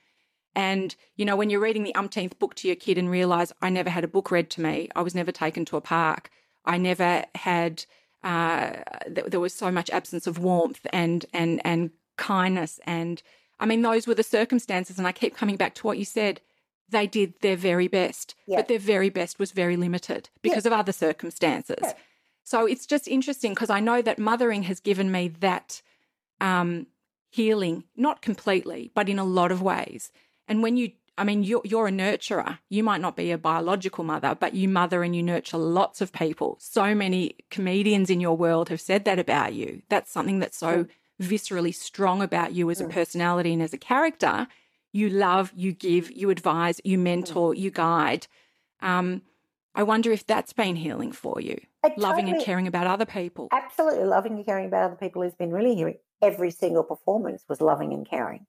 [0.55, 3.69] And, you know, when you're reading the umpteenth book to your kid and realize I
[3.69, 6.29] never had a book read to me, I was never taken to a park,
[6.63, 7.85] I never had,
[8.23, 8.77] uh,
[9.13, 12.79] th- there was so much absence of warmth and, and, and kindness.
[12.85, 13.21] And
[13.59, 14.97] I mean, those were the circumstances.
[14.97, 16.41] And I keep coming back to what you said.
[16.87, 18.57] They did their very best, yeah.
[18.57, 20.71] but their very best was very limited because yeah.
[20.71, 21.77] of other circumstances.
[21.81, 21.93] Yeah.
[22.45, 25.81] So it's just interesting because I know that mothering has given me that
[26.39, 26.85] um,
[27.31, 30.11] healing, not completely, but in a lot of ways.
[30.47, 32.59] And when you, I mean, you're, you're a nurturer.
[32.69, 36.13] You might not be a biological mother, but you mother and you nurture lots of
[36.13, 36.57] people.
[36.59, 39.81] So many comedians in your world have said that about you.
[39.89, 40.85] That's something that's so
[41.19, 44.47] viscerally strong about you as a personality and as a character.
[44.91, 48.27] You love, you give, you advise, you mentor, you guide.
[48.81, 49.23] Um,
[49.75, 53.05] I wonder if that's been healing for you, it loving totally, and caring about other
[53.05, 53.49] people.
[53.51, 54.05] Absolutely.
[54.05, 55.97] Loving and caring about other people has been really healing.
[56.21, 58.45] Every single performance was loving and caring.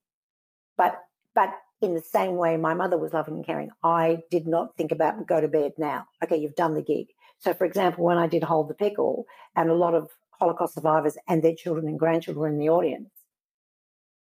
[0.76, 0.98] But
[1.34, 4.92] but in the same way my mother was loving and caring, I did not think
[4.92, 6.06] about go to bed now.
[6.22, 7.08] Okay, you've done the gig.
[7.38, 11.16] So for example, when I did Hold the Pickle and a lot of Holocaust survivors
[11.28, 13.10] and their children and grandchildren were in the audience,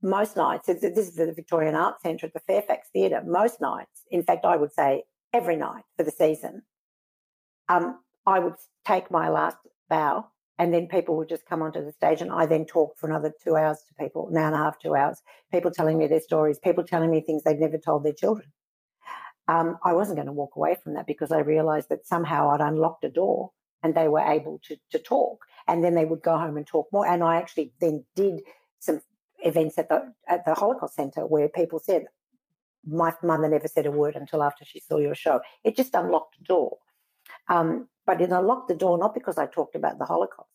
[0.02, 4.02] most nights, this is at the Victorian Arts Centre at the Fairfax Theatre, most nights,
[4.10, 6.62] in fact, I would say every night for the season,
[7.68, 8.54] um, I would
[8.86, 10.26] take my last bow
[10.58, 13.32] And then people would just come onto the stage, and I then talked for another
[13.42, 15.20] two hours to people, an hour and a half, two hours.
[15.50, 18.52] People telling me their stories, people telling me things they'd never told their children.
[19.48, 22.60] Um, I wasn't going to walk away from that because I realized that somehow I'd
[22.60, 23.50] unlocked a door
[23.82, 25.44] and they were able to, to talk.
[25.68, 27.06] And then they would go home and talk more.
[27.06, 28.40] And I actually then did
[28.78, 29.00] some
[29.40, 32.06] events at the at the Holocaust Centre where people said,
[32.86, 36.36] "My mother never said a word until after she saw your show." It just unlocked
[36.40, 36.78] a door.
[37.48, 40.50] Um, but it unlocked the door not because I talked about the Holocaust,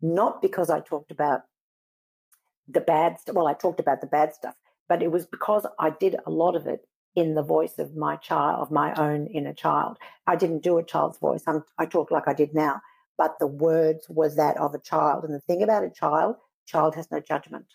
[0.00, 1.42] not because I talked about
[2.68, 3.34] the bad stuff.
[3.34, 4.54] Well, I talked about the bad stuff,
[4.88, 8.16] but it was because I did a lot of it in the voice of my
[8.16, 9.98] child, of my own inner child.
[10.26, 11.42] I didn't do a child's voice.
[11.46, 12.80] I'm, I talk like I did now,
[13.16, 15.24] but the words was that of a child.
[15.24, 16.36] And the thing about a child,
[16.66, 17.66] child has no judgment.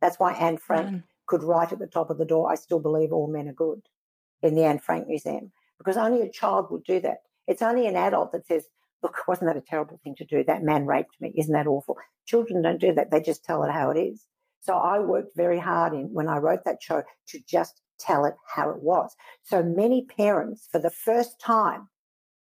[0.00, 1.02] That's why Anne Frank mm.
[1.26, 3.82] could write at the top of the door, I still believe all men are good
[4.42, 7.22] in the Anne Frank Museum, because only a child would do that.
[7.48, 8.66] It's only an adult that says,
[9.02, 10.44] look, wasn't that a terrible thing to do?
[10.44, 11.32] That man raped me.
[11.36, 11.96] Isn't that awful?
[12.26, 13.10] Children don't do that.
[13.10, 14.24] They just tell it how it is.
[14.60, 18.34] So I worked very hard in when I wrote that show to just tell it
[18.54, 19.14] how it was.
[19.42, 21.88] So many parents, for the first time,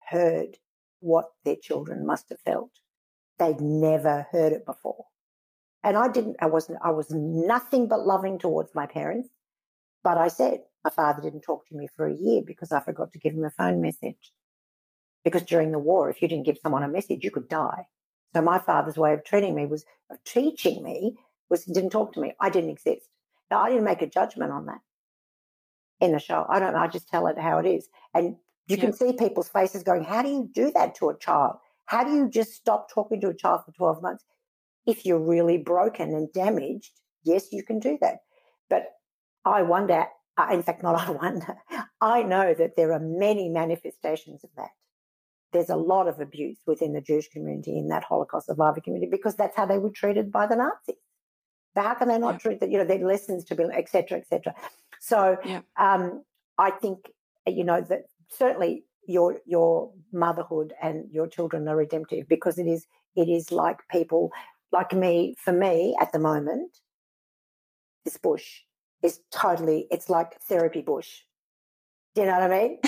[0.09, 0.57] heard
[0.99, 2.71] what their children must have felt.
[3.39, 5.05] They'd never heard it before.
[5.83, 9.29] And I didn't, I wasn't, I was nothing but loving towards my parents.
[10.03, 13.11] But I said, my father didn't talk to me for a year because I forgot
[13.13, 14.31] to give him a phone message.
[15.23, 17.87] Because during the war, if you didn't give someone a message, you could die.
[18.33, 21.17] So my father's way of treating me was, of teaching me,
[21.49, 22.33] was he didn't talk to me.
[22.39, 23.07] I didn't exist.
[23.49, 24.79] Now, I didn't make a judgment on that
[25.99, 26.45] in the show.
[26.49, 27.89] I don't I just tell it how it is.
[28.13, 31.57] And you can see people's faces going, How do you do that to a child?
[31.85, 34.23] How do you just stop talking to a child for 12 months?
[34.85, 36.91] if you're really broken and damaged,
[37.23, 38.19] yes, you can do that.
[38.69, 38.85] But
[39.45, 40.05] I wonder,
[40.37, 41.55] uh, in fact, not I wonder,
[42.01, 44.69] I know that there are many manifestations of that.
[45.53, 49.35] There's a lot of abuse within the Jewish community in that Holocaust survivor community because
[49.35, 50.95] that's how they were treated by the Nazis.
[51.75, 52.37] So how can they not yeah.
[52.39, 52.71] treat that?
[52.71, 54.53] You know, their lessons to be, et cetera, et cetera.
[54.99, 55.61] So yeah.
[55.77, 56.23] um,
[56.57, 57.11] I think,
[57.47, 62.85] you know, that certainly your your motherhood and your children are redemptive because it is
[63.15, 64.31] it is like people
[64.71, 66.77] like me, for me at the moment,
[68.05, 68.61] this bush
[69.03, 71.21] is totally, it's like therapy bush.
[72.15, 72.79] Do you know what I mean?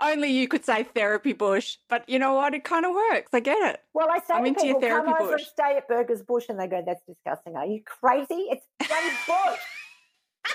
[0.00, 2.54] Only you could say therapy bush, but you know what?
[2.54, 3.30] It kind of works.
[3.32, 3.80] I get it.
[3.94, 5.22] Well, I say I'm into people, your therapy come bush.
[5.22, 8.48] over and stay at Berger's Bush, and they go, "That's disgusting." Are you crazy?
[8.50, 9.60] It's bloody bush.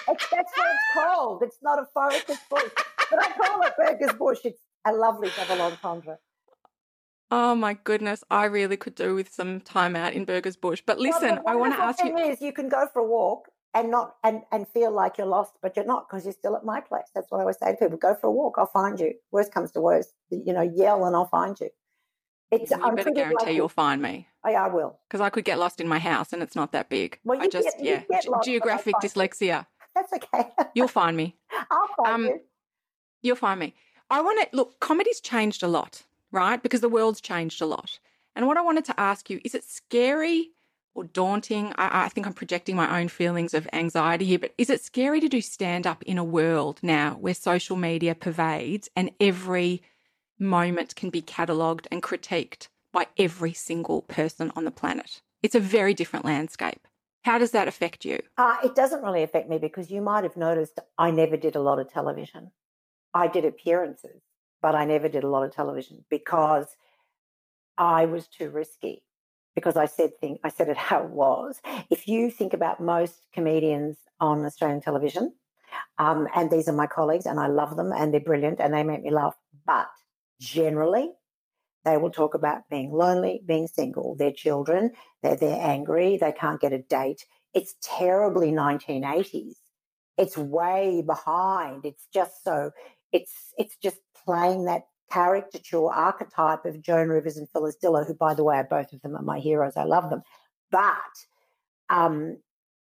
[0.10, 1.44] it's, that's what it's called.
[1.44, 2.72] It's not a forest, it's bush.
[3.10, 4.40] But I call it Berger's Bush.
[4.44, 6.18] It's a lovely double entendre.
[7.34, 10.84] Oh my goodness, I really could do with some time out in Berger's Bush.
[10.86, 12.16] But listen, well, I want to ask you.
[12.18, 15.54] Is you can go for a walk and not and and feel like you're lost,
[15.62, 17.06] but you're not because you're still at my place.
[17.14, 18.56] That's what I always say to people: go for a walk.
[18.58, 19.14] I'll find you.
[19.32, 21.70] Worst comes to worst, you know, yell and I'll find you.
[22.52, 22.72] It's.
[22.72, 24.28] You I'm better guarantee you'll find me.
[24.48, 25.00] Yeah, I will.
[25.08, 27.20] Because I could get lost in my house, and it's not that big.
[27.24, 29.68] Well, I just get, yeah, lost, geographic dyslexia.
[29.96, 30.50] That's okay.
[30.74, 31.36] you'll find me.
[31.72, 32.40] I'll find um, you.
[33.22, 33.76] You'll find me.
[34.10, 34.80] I want to look.
[34.80, 36.62] Comedy's changed a lot right?
[36.62, 38.00] Because the world's changed a lot.
[38.36, 40.52] And what I wanted to ask you is it scary
[40.94, 41.74] or daunting?
[41.78, 45.20] I, I, think I'm projecting my own feelings of anxiety here, but is it scary
[45.20, 49.82] to do stand up in a world now where social media pervades and every
[50.40, 55.22] moment can be catalogued and critiqued by every single person on the planet?
[55.42, 56.88] It's a very different landscape.
[57.24, 58.20] How does that affect you?
[58.38, 61.62] Uh, it doesn't really affect me because you might have noticed I never did a
[61.62, 62.52] lot of television.
[63.14, 64.22] I did appearances
[64.62, 66.68] but I never did a lot of television because
[67.78, 69.04] I was too risky.
[69.56, 71.60] Because I said thing, I said it how it was.
[71.90, 75.34] If you think about most comedians on Australian television,
[75.98, 78.84] um, and these are my colleagues, and I love them, and they're brilliant, and they
[78.84, 79.36] make me laugh.
[79.66, 79.88] But
[80.40, 81.12] generally,
[81.84, 84.92] they will talk about being lonely, being single, their children,
[85.24, 87.26] they're, they're angry, they can't get a date.
[87.54, 89.56] It's terribly 1980s.
[90.18, 91.86] It's way behind.
[91.86, 92.72] It's just so
[93.12, 98.34] it's it's just playing that caricature archetype of Joan Rivers and Phyllis Diller, who, by
[98.34, 99.74] the way, are both of them are my heroes.
[99.76, 100.22] I love them.
[100.72, 100.92] But
[101.90, 102.38] um,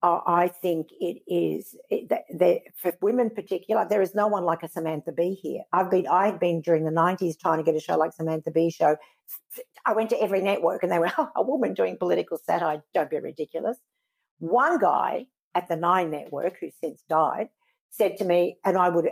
[0.04, 3.86] I think it is it, for women in particular.
[3.88, 5.62] There is no one like a Samantha Bee here.
[5.74, 8.52] I've been I had been during the nineties trying to get a show like Samantha
[8.52, 8.98] Bee show.
[9.86, 12.84] I went to every network and they went, oh, "A woman doing political satire?
[12.94, 13.78] Don't be ridiculous."
[14.40, 17.50] One guy at the Nine Network, who since died,
[17.92, 19.10] said to me, and I would,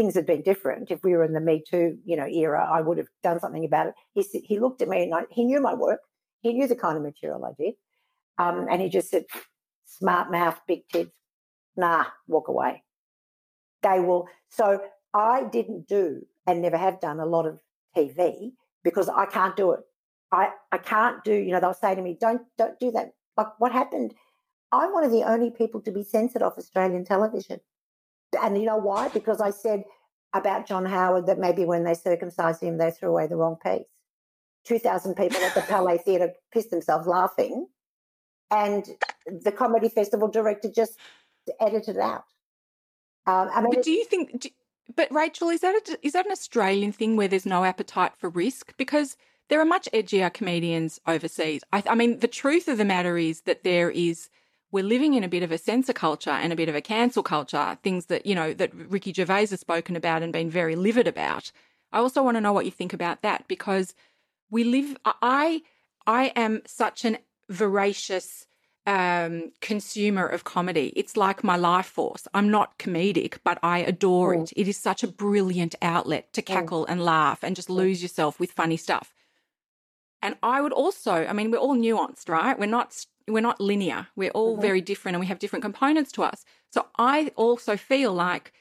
[0.00, 2.80] things had been different, if we were in the Me Too, you know, era, I
[2.80, 3.94] would have done something about it.
[4.14, 6.00] He he looked at me and I, he knew my work.
[6.40, 7.74] He knew the kind of material I did.
[8.38, 9.24] Um, and he just said,
[9.84, 11.10] smart mouth, big tits,
[11.76, 12.82] nah, walk away.
[13.82, 14.26] They will.
[14.48, 14.80] So
[15.12, 17.58] I didn't do and never have done a lot of
[17.94, 19.80] TV because I can't do it.
[20.32, 23.10] I, I can't do, you know, they'll say to me, don't, don't do that.
[23.36, 24.14] Like what happened?
[24.72, 27.60] I'm one of the only people to be censored off Australian television.
[28.40, 29.08] And you know why?
[29.08, 29.84] Because I said
[30.32, 33.88] about John Howard that maybe when they circumcised him, they threw away the wrong piece.
[34.66, 37.66] 2,000 people at the Palais Theatre pissed themselves laughing.
[38.50, 38.84] And
[39.26, 40.98] the Comedy Festival director just
[41.60, 42.24] edited it out.
[43.26, 44.40] Um, I mean, but do you think?
[44.40, 44.48] Do,
[44.96, 48.28] but Rachel, is that a, is that an Australian thing where there's no appetite for
[48.28, 48.76] risk?
[48.76, 49.16] Because
[49.48, 51.62] there are much edgier comedians overseas.
[51.72, 54.30] I, I mean, the truth of the matter is that there is
[54.72, 57.22] we're living in a bit of a censor culture and a bit of a cancel
[57.22, 61.08] culture, things that, you know, that Ricky Gervais has spoken about and been very livid
[61.08, 61.50] about.
[61.92, 63.94] I also want to know what you think about that because
[64.50, 65.62] we live, I,
[66.06, 68.46] I am such an voracious
[68.86, 70.92] um, consumer of comedy.
[70.96, 72.26] It's like my life force.
[72.32, 74.42] I'm not comedic, but I adore mm.
[74.42, 74.52] it.
[74.56, 76.46] It is such a brilliant outlet to mm.
[76.46, 76.90] cackle mm.
[76.90, 77.74] and laugh and just mm.
[77.74, 79.12] lose yourself with funny stuff.
[80.22, 82.58] And I would also, I mean, we're all nuanced, right?
[82.58, 84.08] We're not we're not linear.
[84.16, 84.62] We're all mm-hmm.
[84.62, 86.44] very different and we have different components to us.
[86.70, 88.52] So I also feel like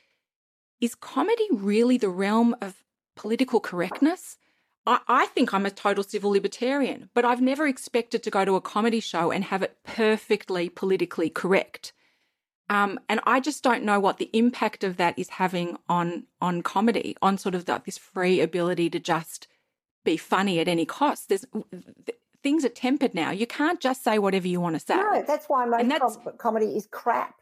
[0.79, 2.83] is comedy really the realm of
[3.19, 4.37] political correctness?
[4.85, 8.55] I, I think I'm a total civil libertarian, but I've never expected to go to
[8.55, 11.91] a comedy show and have it perfectly politically correct.
[12.69, 16.61] Um, and I just don't know what the impact of that is having on on
[16.61, 19.48] comedy, on sort of the, this free ability to just
[20.11, 21.29] be funny at any cost.
[21.29, 21.45] There's
[22.41, 23.31] things are tempered now.
[23.31, 24.95] You can't just say whatever you want to say.
[24.95, 27.35] No, that's why most that's, comedy is crap.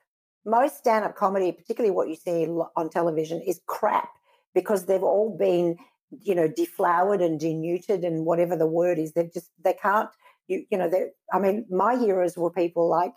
[0.45, 4.09] Most stand-up comedy, particularly what you see on television, is crap
[4.53, 5.77] because they've all been
[6.21, 9.13] you know, deflowered and denuded and whatever the word is.
[9.13, 10.09] They just they can't.
[10.47, 13.11] You you know, they I mean, my heroes were people like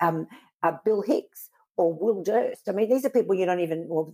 [0.00, 0.26] um,
[0.62, 1.48] uh, Bill Hicks
[1.78, 2.68] or Will Durst.
[2.68, 3.86] I mean, these are people you don't even.
[3.88, 4.12] Well,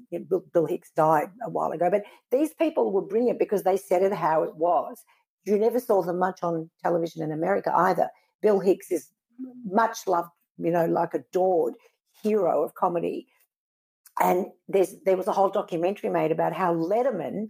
[0.53, 4.13] Bill, Hicks died a while ago, but these people were brilliant because they said it
[4.13, 5.03] how it was.
[5.45, 8.09] You never saw them much on television in America either.
[8.43, 9.09] Bill Hicks is
[9.65, 11.75] much loved, you know, like adored
[12.23, 13.27] hero of comedy.
[14.21, 17.49] And there's there was a whole documentary made about how Letterman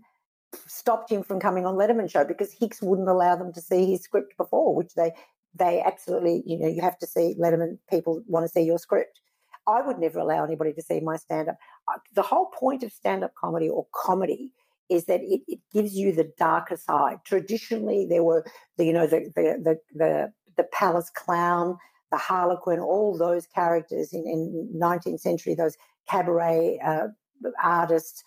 [0.67, 4.03] stopped him from coming on Letterman show because Hicks wouldn't allow them to see his
[4.03, 5.13] script before, which they
[5.57, 7.79] they absolutely, you know, you have to see Letterman.
[7.91, 9.21] People want to see your script.
[9.67, 11.57] I would never allow anybody to see my stand up.
[12.15, 14.53] The whole point of stand up comedy or comedy
[14.91, 17.19] is that it, it, gives you the darker side.
[17.25, 18.45] Traditionally, there were
[18.77, 21.79] the, you know the the the the, the palace clown,
[22.11, 25.77] the harlequin, all those characters in, in 19th century, those
[26.09, 27.09] cabaret uh,
[27.63, 28.23] artists.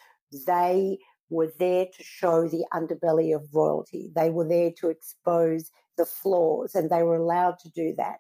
[0.46, 0.98] They
[1.30, 4.12] were there to show the underbelly of royalty.
[4.16, 8.20] They were there to expose the flaws, and they were allowed to do that.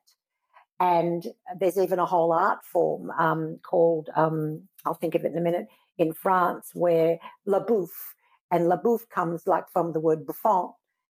[0.79, 1.25] And
[1.59, 5.41] there's even a whole art form um, called, um, I'll think of it in a
[5.41, 8.13] minute, in France, where La Bouffe,
[8.51, 10.73] and La Bouffe comes like from the word bouffon,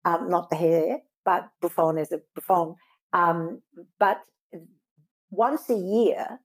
[0.04, 2.76] um, not the hair, but buffon is a buffon.
[3.12, 3.62] Um,
[3.98, 4.20] but
[5.30, 6.38] once a year,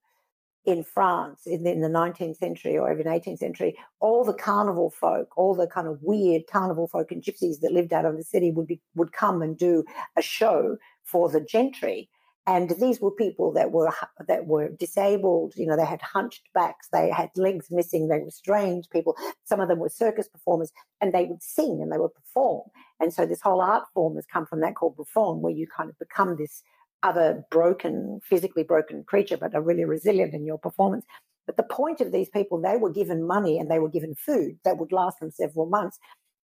[0.65, 4.89] in France in the, in the 19th century or even 18th century, all the carnival
[4.89, 8.23] folk, all the kind of weird carnival folk and gypsies that lived out of the
[8.23, 9.83] city would be would come and do
[10.17, 12.09] a show for the gentry.
[12.45, 13.89] And these were people that were
[14.27, 15.53] that were disabled.
[15.55, 19.15] You know, they had hunched backs, they had legs missing, they were strange people.
[19.45, 22.69] Some of them were circus performers, and they would sing and they would perform.
[22.99, 25.89] And so this whole art form has come from that called bouffon, where you kind
[25.89, 26.63] of become this
[27.01, 31.05] other broken, physically broken creature, but are really resilient in your performance.
[31.45, 34.57] But the point of these people, they were given money and they were given food
[34.63, 35.99] that would last them several months.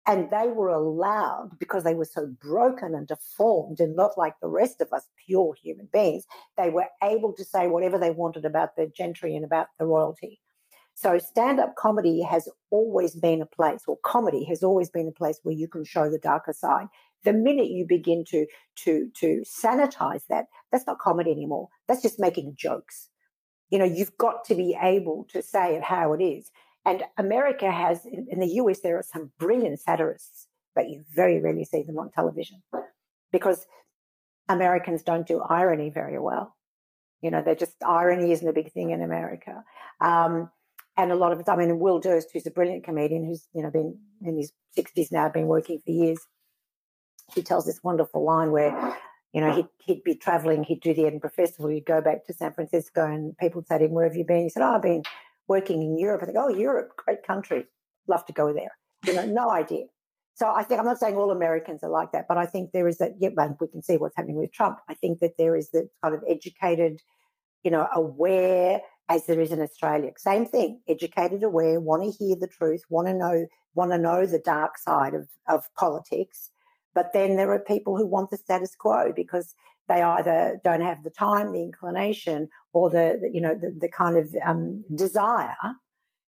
[0.06, 4.50] And they were allowed, because they were so broken and deformed and not like the
[4.50, 6.26] rest of us, pure human beings,
[6.58, 10.42] they were able to say whatever they wanted about the gentry and about the royalty.
[10.96, 15.12] So stand up comedy has always been a place, or comedy has always been a
[15.12, 16.88] place where you can show the darker side.
[17.24, 18.46] The minute you begin to
[18.84, 21.70] to to sanitize that, that's not comedy anymore.
[21.88, 23.10] That's just making jokes.
[23.70, 26.52] You know, you've got to be able to say it how it is.
[26.86, 31.40] And America has, in, in the US, there are some brilliant satirists, but you very
[31.40, 32.62] rarely see them on television
[33.32, 33.66] because
[34.50, 36.56] Americans don't do irony very well.
[37.22, 39.64] You know, they're just irony isn't a big thing in America.
[40.02, 40.52] Um,
[40.98, 43.72] and a lot of I mean, Will Durst, who's a brilliant comedian who's, you know,
[43.72, 46.20] been in his 60s now, been working for years,
[47.34, 48.96] he tells this wonderful line where,
[49.32, 52.34] you know, he'd, he'd be traveling, he'd do the Edinburgh Festival, he'd go back to
[52.34, 54.44] San Francisco, and people would say to him, Where have you been?
[54.44, 55.04] He said, Oh, I've been
[55.48, 56.22] working in Europe.
[56.24, 57.66] I think, Oh, Europe, great country.
[58.08, 58.72] Love to go there.
[59.06, 59.86] You know, no idea.
[60.36, 62.88] So I think I'm not saying all Americans are like that, but I think there
[62.88, 63.12] is that.
[63.20, 63.30] Yeah,
[63.60, 64.80] we can see what's happening with Trump.
[64.90, 67.02] I think that there is the kind of educated,
[67.64, 70.12] you know, aware as there is in Australia.
[70.18, 74.26] Same thing, educated, aware, want to hear the truth, want to know, want to know
[74.26, 76.50] the dark side of, of politics,
[76.96, 79.56] But then there are people who want the status quo because
[79.90, 84.18] they either don't have the time, the inclination, or the, you know the, the kind
[84.18, 85.56] of um, desire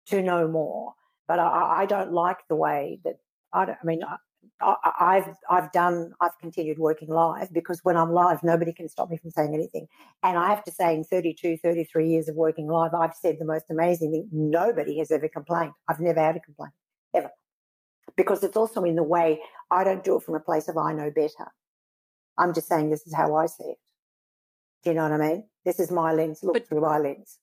[0.07, 0.95] to know more.
[1.29, 3.19] But I, I, don't like the way that
[3.53, 4.01] I, don't, I mean
[4.61, 9.11] I, have I've done I've continued working live because when I'm live nobody can stop
[9.11, 9.87] me from saying anything.
[10.23, 13.45] And I have to say in 32 33 years of working live I've said the
[13.45, 14.29] most amazing thing.
[14.33, 15.73] Nobody has ever complained.
[15.89, 16.73] I've never had a complaint
[17.15, 17.31] ever.
[18.17, 20.93] Because it's also in the way I don't do it from a place of I
[20.93, 21.53] know better.
[22.39, 23.79] I'm just saying this is how I see it.
[24.83, 27.39] Do you know what I mean this is my lens look but, through my lens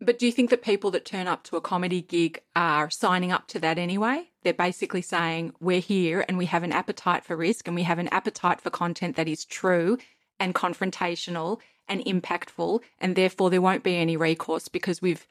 [0.00, 3.32] but do you think that people that turn up to a comedy gig are signing
[3.32, 4.28] up to that anyway?
[4.42, 7.98] They're basically saying, we're here and we have an appetite for risk and we have
[7.98, 9.98] an appetite for content that is true
[10.38, 11.58] and confrontational
[11.88, 12.80] and impactful.
[13.00, 15.26] And therefore there won't be any recourse because we've,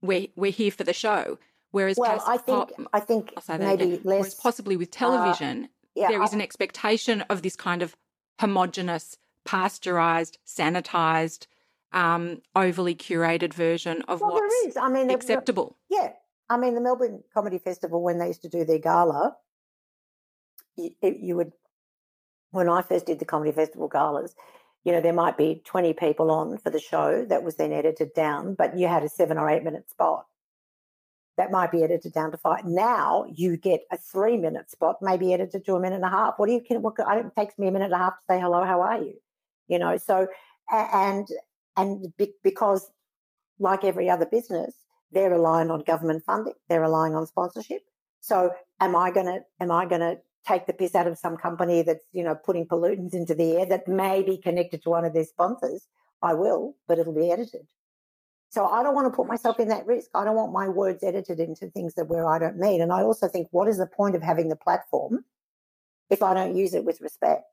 [0.00, 1.38] we're, we're here for the show.
[1.70, 4.04] Whereas, well, I think, pop, I think maybe less.
[4.04, 7.96] Whereas possibly with television, uh, yeah, there is I, an expectation of this kind of
[8.38, 11.46] homogenous, pasteurized, sanitized,
[11.92, 14.76] um, overly curated version of well, what's there is.
[14.76, 15.76] I mean, acceptable.
[15.90, 16.12] Yeah,
[16.48, 19.36] I mean, the Melbourne Comedy Festival when they used to do their gala,
[20.76, 21.52] you, you would.
[22.50, 24.34] When I first did the comedy festival galas,
[24.84, 28.12] you know, there might be 20 people on for the show that was then edited
[28.12, 30.26] down, but you had a seven or eight minute spot.
[31.38, 32.66] That might be edited down to five.
[32.66, 36.34] Now you get a three minute spot, maybe edited to a minute and a half.
[36.36, 36.82] What do you can?
[36.82, 38.64] What, it takes me a minute and a half to say hello.
[38.64, 39.14] How are you?
[39.72, 39.96] You know.
[39.96, 40.28] So
[40.70, 41.26] and
[41.76, 42.12] and
[42.44, 42.90] because,
[43.58, 44.74] like every other business,
[45.10, 47.82] they're relying on government funding, they're relying on sponsorship.
[48.20, 52.04] So, am I to am I to take the piss out of some company that's
[52.12, 55.24] you know putting pollutants into the air that may be connected to one of their
[55.24, 55.86] sponsors?
[56.22, 57.66] I will, but it'll be edited.
[58.50, 60.10] So I don't want to put myself in that risk.
[60.14, 62.82] I don't want my words edited into things that where I don't mean.
[62.82, 65.24] And I also think, what is the point of having the platform
[66.10, 67.44] if I don't use it with respect?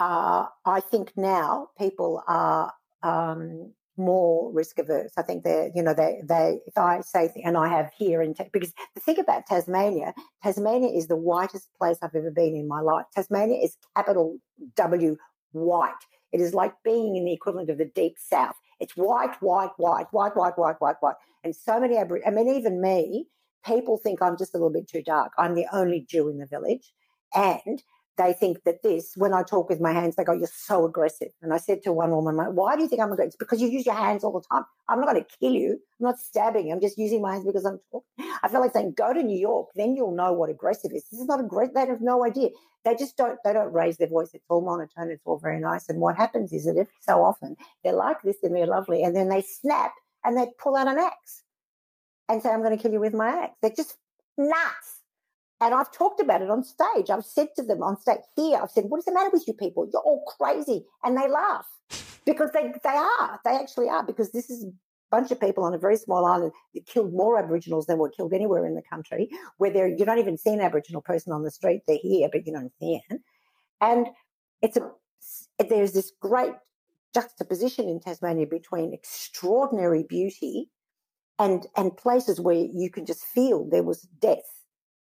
[0.00, 2.72] Uh, I think now people are
[3.02, 5.12] um, more risk averse.
[5.18, 8.34] I think they're, you know, they, they, if I say, and I have here in,
[8.52, 12.80] because the thing about Tasmania, Tasmania is the whitest place I've ever been in my
[12.80, 13.04] life.
[13.14, 14.38] Tasmania is capital
[14.76, 15.16] W
[15.52, 15.92] white.
[16.32, 18.54] It is like being in the equivalent of the deep south.
[18.78, 21.16] It's white, white, white, white, white, white, white, white.
[21.44, 23.26] And so many, I mean, even me,
[23.66, 25.32] people think I'm just a little bit too dark.
[25.36, 26.92] I'm the only Jew in the village.
[27.34, 27.82] And
[28.20, 31.28] they think that this, when I talk with my hands, they go, You're so aggressive.
[31.40, 33.38] And I said to one woman, Why do you think I'm aggressive?
[33.38, 34.64] Because you use your hands all the time.
[34.88, 35.80] I'm not going to kill you.
[36.00, 36.74] I'm not stabbing you.
[36.74, 38.32] I'm just using my hands because I'm talking.
[38.42, 41.04] I feel like saying, Go to New York, then you'll know what aggressive is.
[41.10, 41.74] This is not aggressive.
[41.74, 42.50] They have no idea.
[42.84, 44.30] They just don't, they don't raise their voice.
[44.34, 45.10] It's all monotone.
[45.10, 45.88] It's all very nice.
[45.88, 49.16] And what happens is that if so often they're like this and they're lovely, and
[49.16, 49.92] then they snap
[50.24, 51.42] and they pull out an axe
[52.28, 53.56] and say, I'm going to kill you with my axe.
[53.62, 53.96] They're just
[54.36, 54.99] nuts.
[55.60, 57.10] And I've talked about it on stage.
[57.10, 59.52] I've said to them on stage here, I've said, What is the matter with you
[59.52, 59.88] people?
[59.92, 60.86] You're all crazy.
[61.04, 61.66] And they laugh
[62.26, 63.40] because they, they are.
[63.44, 64.72] They actually are because this is a
[65.10, 68.32] bunch of people on a very small island that killed more Aboriginals than were killed
[68.32, 71.82] anywhere in the country, where you don't even see an Aboriginal person on the street.
[71.86, 73.20] They're here, but you don't see it.
[73.82, 74.08] And
[74.62, 74.90] it's a,
[75.68, 76.52] there's this great
[77.12, 80.70] juxtaposition in Tasmania between extraordinary beauty
[81.38, 84.59] and, and places where you can just feel there was death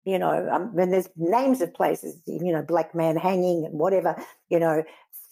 [0.04, 4.16] you know, um, when there's names of places, you know, Black Man Hanging and whatever,
[4.48, 4.82] you know,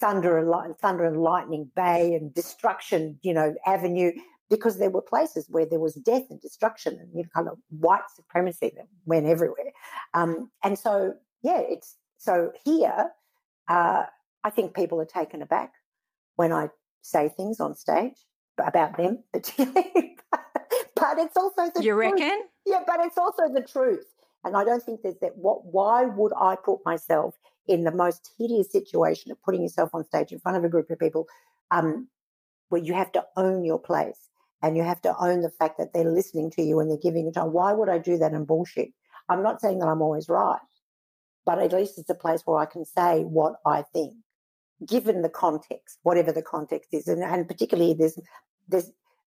[0.01, 4.13] Thunder and Thunder and Lightning Bay and Destruction, you know, Avenue,
[4.51, 7.59] because there were places where there was death and destruction and you know, kind of
[7.71, 9.73] white supremacy that went everywhere.
[10.15, 13.11] Um, and so, yeah, it's so here.
[13.69, 14.05] Uh,
[14.45, 15.73] I think people are taken aback
[16.37, 16.71] when I
[17.03, 18.17] say things on stage
[18.59, 20.17] about them, particularly.
[20.95, 22.13] but it's also the you truth.
[22.13, 22.43] reckon?
[22.67, 24.07] Yeah, but it's also the truth.
[24.45, 25.37] And I don't think there's that.
[25.37, 25.67] What?
[25.67, 27.35] Why would I put myself
[27.67, 30.91] in the most hideous situation of putting yourself on stage in front of a group
[30.91, 31.27] of people,
[31.71, 32.09] um,
[32.71, 34.29] where you have to own your place
[34.63, 37.27] and you have to own the fact that they're listening to you and they're giving
[37.27, 37.53] you time.
[37.53, 38.89] Why would I do that in bullshit?
[39.29, 40.59] I'm not saying that I'm always right,
[41.45, 44.15] but at least it's a place where I can say what I think,
[44.87, 48.19] given the context, whatever the context is, and, and particularly there's
[48.67, 48.91] there's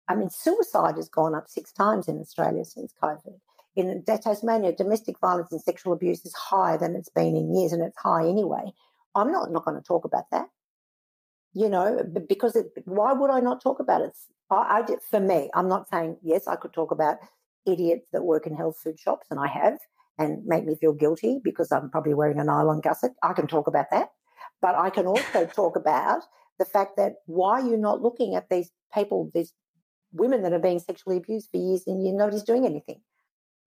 [0.08, 3.38] I mean, suicide has gone up six times in Australia since COVID
[3.74, 7.82] in Tasmania, domestic violence and sexual abuse is higher than it's been in years, and
[7.82, 8.72] it's high anyway.
[9.14, 10.48] I'm not not going to talk about that,
[11.52, 14.16] you know, because it, why would I not talk about it?
[14.50, 16.46] I, I for me, I'm not saying yes.
[16.46, 17.18] I could talk about
[17.66, 19.78] idiots that work in health food shops, and I have,
[20.18, 23.12] and make me feel guilty because I'm probably wearing a nylon gusset.
[23.22, 24.08] I can talk about that,
[24.60, 26.22] but I can also talk about
[26.58, 29.54] the fact that why are you not looking at these people, these
[30.12, 33.00] women that are being sexually abused for years and you nobody's doing anything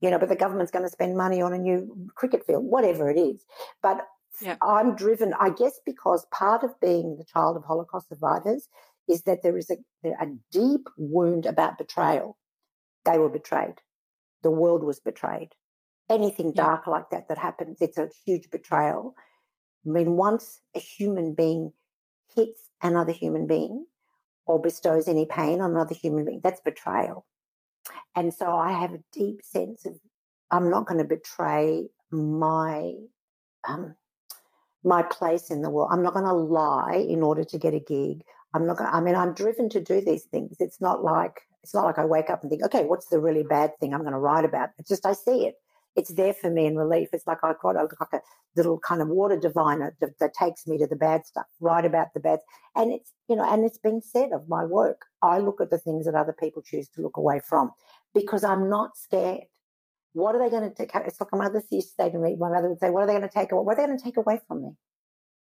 [0.02, 3.10] you know, but the government's going to spend money on a new cricket field, whatever
[3.10, 3.46] it is.
[3.82, 4.06] But
[4.41, 4.58] Yep.
[4.62, 8.68] I'm driven, I guess, because part of being the child of Holocaust survivors
[9.08, 9.78] is that there is a,
[10.20, 12.38] a deep wound about betrayal.
[13.06, 13.76] They were betrayed.
[14.43, 15.50] The world was betrayed.
[16.10, 16.56] Anything yep.
[16.56, 19.16] dark like that that happens, it's a huge betrayal.
[19.86, 21.72] I mean, once a human being
[22.36, 23.86] hits another human being
[24.46, 27.26] or bestows any pain on another human being, that's betrayal.
[28.16, 29.94] And so I have a deep sense of
[30.52, 32.94] I'm not going to betray my
[33.68, 33.96] um,
[34.84, 35.90] my place in the world.
[35.92, 38.24] I'm not going to lie in order to get a gig.
[38.54, 38.90] I'm not going.
[38.92, 40.58] I mean, I'm driven to do these things.
[40.60, 43.44] It's not like it's not like I wake up and think, okay, what's the really
[43.44, 44.70] bad thing I'm going to write about?
[44.78, 45.56] It's just I see it.
[45.96, 47.10] It's there for me in relief.
[47.14, 48.22] It's like I've got a, like a
[48.56, 52.14] little kind of water diviner that, that takes me to the bad stuff, right about
[52.14, 52.39] the bad.
[52.76, 55.02] And it's you know, and it's been said of my work.
[55.22, 57.72] I look at the things that other people choose to look away from
[58.14, 59.41] because I'm not scared.
[60.14, 60.91] What are they going to take?
[60.96, 63.08] It's like my mother used to say to me, my mother would say, what are
[63.08, 63.64] they going to take away?
[63.64, 64.70] What are they going to take away from me?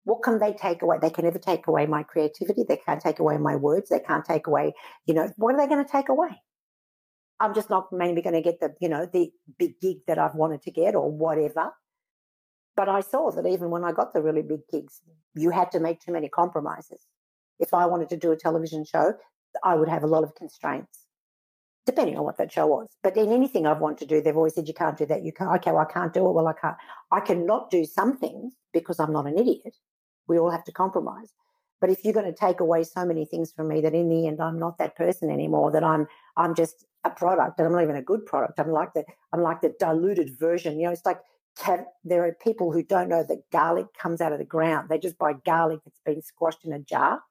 [0.06, 0.98] What can they take away?
[1.02, 2.64] They can never take away my creativity.
[2.64, 3.90] They can't take away my words.
[3.90, 4.74] They can't take away,
[5.06, 6.30] you know, what are they going to take away?
[7.40, 10.36] I'm just not maybe going to get the, you know, the big gig that I've
[10.36, 11.72] wanted to get or whatever.
[12.76, 15.02] But I saw that even when I got the really big gigs,
[15.34, 17.02] you had to make too many compromises.
[17.60, 19.14] If I wanted to do a television show,
[19.64, 21.06] I would have a lot of constraints
[21.86, 22.88] depending on what that show was.
[23.04, 25.24] But in anything I've wanted to do, they've always said, you can't do that.
[25.24, 25.52] You can't.
[25.58, 26.34] Okay, well, I can't do it.
[26.34, 26.76] Well, I can't.
[27.12, 29.76] I cannot do some things because I'm not an idiot.
[30.28, 31.32] We all have to compromise.
[31.82, 34.28] But if you're going to take away so many things from me that in the
[34.28, 36.08] end I'm not that person anymore, that I'm
[36.38, 38.60] I'm just a product and I'm not even a good product.
[38.60, 39.04] I'm like the
[39.34, 40.80] I'm like the diluted version.
[40.80, 41.20] You know, it's like
[42.04, 44.90] there are people who don't know that garlic comes out of the ground.
[44.90, 47.22] They just buy garlic that's been squashed in a jar.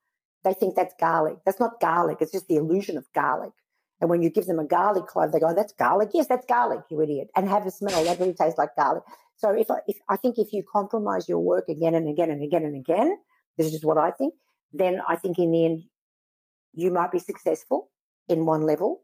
[0.44, 1.38] They think that's garlic.
[1.44, 2.18] That's not garlic.
[2.20, 3.52] It's just the illusion of garlic.
[4.00, 6.44] And when you give them a garlic clove, they go, oh, "That's garlic." Yes, that's
[6.46, 9.02] garlic, you idiot, and have a smell that really tastes like garlic.
[9.36, 12.42] So if I, if I think if you compromise your work again and again and
[12.42, 13.16] again and again,
[13.56, 14.34] this is just what I think.
[14.72, 15.84] Then I think in the end,
[16.72, 17.90] you might be successful
[18.28, 19.02] in one level,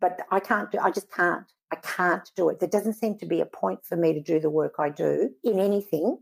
[0.00, 0.78] but I can't do.
[0.78, 1.44] I just can't.
[1.70, 2.60] I can't do it.
[2.60, 5.30] There doesn't seem to be a point for me to do the work I do
[5.44, 6.18] in anything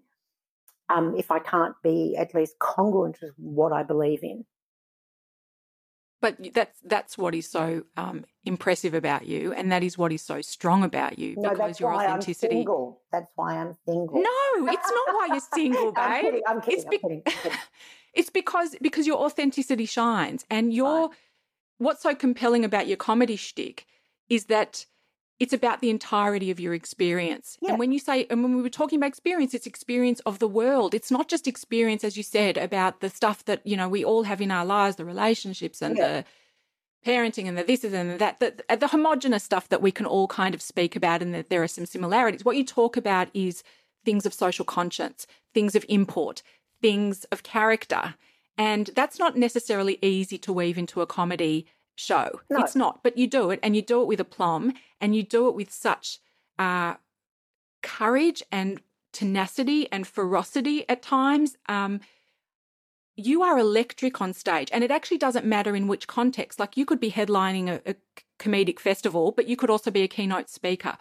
[0.88, 4.44] um, if I can't be at least congruent with what I believe in.
[6.26, 10.22] But that's that's what is so um, impressive about you, and that is what is
[10.22, 12.46] so strong about you no, because your authenticity.
[12.46, 13.00] I'm single.
[13.12, 14.20] That's why I'm single.
[14.20, 16.02] No, it's not why you're single, babe.
[16.04, 16.42] I'm kidding.
[16.48, 16.78] I'm kidding.
[16.78, 17.22] It's, be- I'm kidding.
[17.26, 17.58] I'm kidding.
[18.14, 21.16] it's because because your authenticity shines, and your right.
[21.78, 23.86] what's so compelling about your comedy shtick
[24.28, 24.84] is that
[25.38, 27.58] it's about the entirety of your experience.
[27.60, 27.70] Yeah.
[27.70, 30.48] And when you say, and when we were talking about experience, it's experience of the
[30.48, 30.94] world.
[30.94, 34.22] It's not just experience, as you said, about the stuff that, you know, we all
[34.22, 36.08] have in our lives, the relationships and yeah.
[36.08, 36.24] the
[37.04, 40.26] parenting and the this and the that, the, the homogenous stuff that we can all
[40.26, 42.44] kind of speak about and that there are some similarities.
[42.44, 43.62] What you talk about is
[44.04, 46.42] things of social conscience, things of import,
[46.80, 48.14] things of character.
[48.56, 51.66] And that's not necessarily easy to weave into a comedy
[51.96, 52.40] show.
[52.48, 52.60] No.
[52.60, 55.48] It's not, but you do it and you do it with aplomb and you do
[55.48, 56.20] it with such
[56.58, 56.94] uh,
[57.82, 58.80] courage and
[59.12, 61.56] tenacity and ferocity at times.
[61.68, 62.00] Um,
[63.16, 66.60] you are electric on stage, and it actually doesn't matter in which context.
[66.60, 67.94] Like you could be headlining a, a
[68.38, 70.98] comedic festival, but you could also be a keynote speaker,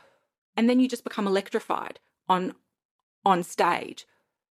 [0.55, 2.55] and then you just become electrified on
[3.25, 4.07] on stage.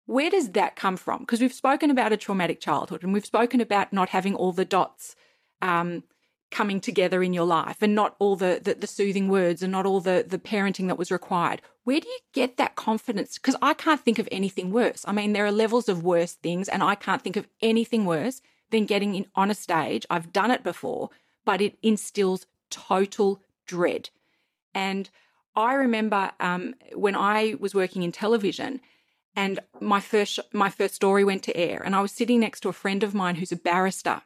[0.06, 1.20] Where does that come from?
[1.20, 4.66] Because we've spoken about a traumatic childhood, and we've spoken about not having all the
[4.66, 5.16] dots
[5.62, 6.04] um,
[6.56, 9.86] coming together in your life and not all the, the, the soothing words and not
[9.86, 11.62] all the the parenting that was required.
[11.84, 13.38] Where do you get that confidence?
[13.38, 15.04] Because i can't think of anything worse.
[15.06, 18.42] I mean there are levels of worse things and i can't think of anything worse
[18.72, 20.06] than getting in on a stage.
[20.10, 21.10] I've done it before
[21.44, 24.10] but it instills total dread.
[24.74, 25.10] And
[25.58, 28.80] i remember um, when i was working in television
[29.36, 32.70] and my first my first story went to air and i was sitting next to
[32.70, 34.22] a friend of mine who's a barrister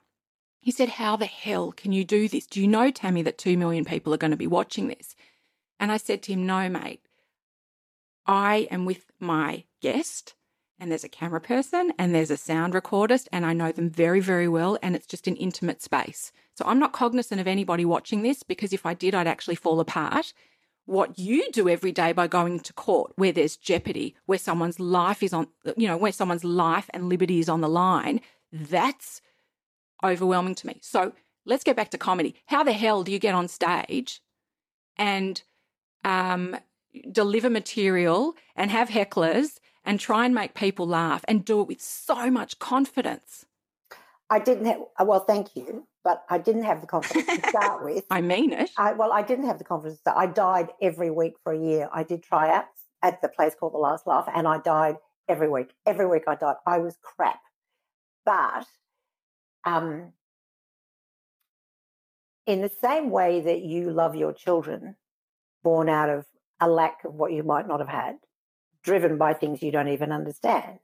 [0.59, 2.45] he said, How the hell can you do this?
[2.45, 5.15] Do you know, Tammy, that 2 million people are going to be watching this?
[5.79, 7.01] And I said to him, No, mate.
[8.25, 10.35] I am with my guest,
[10.79, 14.19] and there's a camera person, and there's a sound recordist, and I know them very,
[14.19, 16.31] very well, and it's just an intimate space.
[16.55, 19.79] So I'm not cognizant of anybody watching this because if I did, I'd actually fall
[19.79, 20.33] apart.
[20.85, 25.23] What you do every day by going to court where there's jeopardy, where someone's life
[25.23, 25.47] is on,
[25.77, 28.19] you know, where someone's life and liberty is on the line,
[28.51, 29.21] that's
[30.03, 30.79] overwhelming to me.
[30.81, 31.13] So
[31.45, 32.35] let's get back to comedy.
[32.47, 34.21] How the hell do you get on stage
[34.97, 35.41] and
[36.03, 36.57] um,
[37.11, 41.81] deliver material and have hecklers and try and make people laugh and do it with
[41.81, 43.45] so much confidence?
[44.29, 48.05] I didn't have, well, thank you, but I didn't have the confidence to start with.
[48.11, 48.69] I mean it.
[48.77, 49.99] I, well, I didn't have the confidence.
[50.05, 51.89] I died every week for a year.
[51.91, 52.67] I did tryouts
[53.01, 54.97] at the place called The Last Laugh, and I died
[55.27, 55.71] every week.
[55.85, 56.55] Every week I died.
[56.65, 57.39] I was crap.
[58.25, 58.67] But
[59.69, 60.13] um,
[62.45, 64.95] in the same way that you love your children,
[65.63, 66.25] born out of
[66.59, 68.15] a lack of what you might not have had,
[68.83, 70.79] driven by things you don't even understand.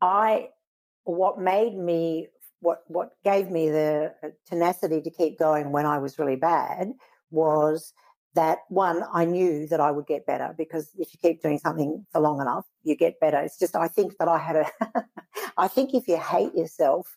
[0.00, 0.48] I,
[1.04, 2.28] what made me,
[2.60, 4.14] what, what gave me the
[4.48, 6.92] tenacity to keep going when I was really bad
[7.30, 7.92] was
[8.34, 12.04] that one, I knew that I would get better because if you keep doing something
[12.10, 13.38] for long enough, you get better.
[13.38, 14.66] It's just, I think that I had a,
[15.56, 17.16] I think if you hate yourself,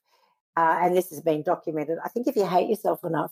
[0.57, 3.31] uh, and this has been documented, I think if you hate yourself enough,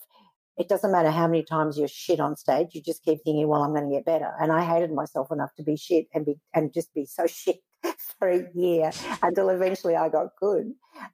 [0.57, 2.69] it doesn't matter how many times you're shit on stage.
[2.73, 4.31] You just keep thinking, well, I'm going to get better.
[4.39, 7.57] And I hated myself enough to be shit and be, and just be so shit
[8.19, 8.91] for a year
[9.23, 10.71] until eventually I got good.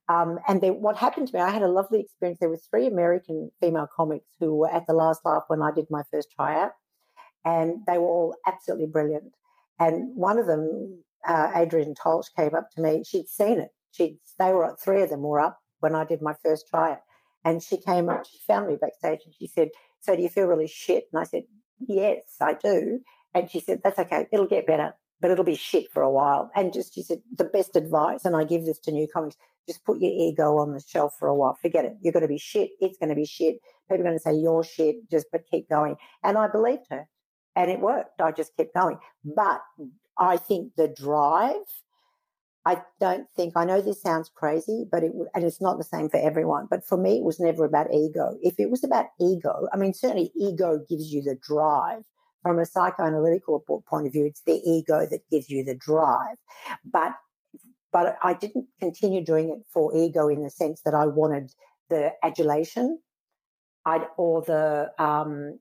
[0.09, 2.39] Um, and then what happened to me, I had a lovely experience.
[2.39, 5.85] There were three American female comics who were at the last laugh when I did
[5.89, 6.73] my first tryout,
[7.45, 9.33] and they were all absolutely brilliant.
[9.79, 13.03] And one of them, uh, Adrienne Tolsch, came up to me.
[13.05, 13.69] She'd seen it.
[13.91, 17.01] She they were three of them were up when I did my first tryout,
[17.43, 18.25] and she came up.
[18.25, 19.69] She found me backstage, and she said,
[19.99, 21.43] "So do you feel really shit?" And I said,
[21.79, 23.01] "Yes, I do."
[23.33, 24.27] And she said, "That's okay.
[24.31, 26.51] It'll get better." but it'll be shit for a while.
[26.55, 29.85] And just, she said, the best advice, and I give this to new comics, just
[29.85, 31.55] put your ego on the shelf for a while.
[31.61, 31.93] Forget it.
[32.01, 32.71] You're going to be shit.
[32.79, 33.57] It's going to be shit.
[33.89, 35.95] People are going to say you're shit, just, but keep going.
[36.23, 37.07] And I believed her
[37.55, 38.19] and it worked.
[38.19, 38.97] I just kept going.
[39.23, 39.61] But
[40.17, 41.55] I think the drive,
[42.65, 46.09] I don't think, I know this sounds crazy, but it, and it's not the same
[46.09, 48.37] for everyone, but for me, it was never about ego.
[48.41, 52.03] If it was about ego, I mean, certainly ego gives you the drive
[52.43, 56.37] from a psychoanalytical point of view, it's the ego that gives you the drive.
[56.83, 57.13] But
[57.91, 61.51] but I didn't continue doing it for ego in the sense that I wanted
[61.89, 62.99] the adulation,
[63.85, 65.59] I or the um,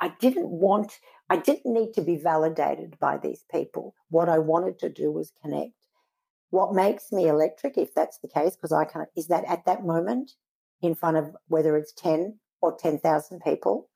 [0.00, 0.98] I didn't want
[1.30, 3.94] I didn't need to be validated by these people.
[4.10, 5.72] What I wanted to do was connect.
[6.50, 9.84] What makes me electric, if that's the case, because I can, is that at that
[9.84, 10.32] moment,
[10.82, 13.88] in front of whether it's ten or ten thousand people,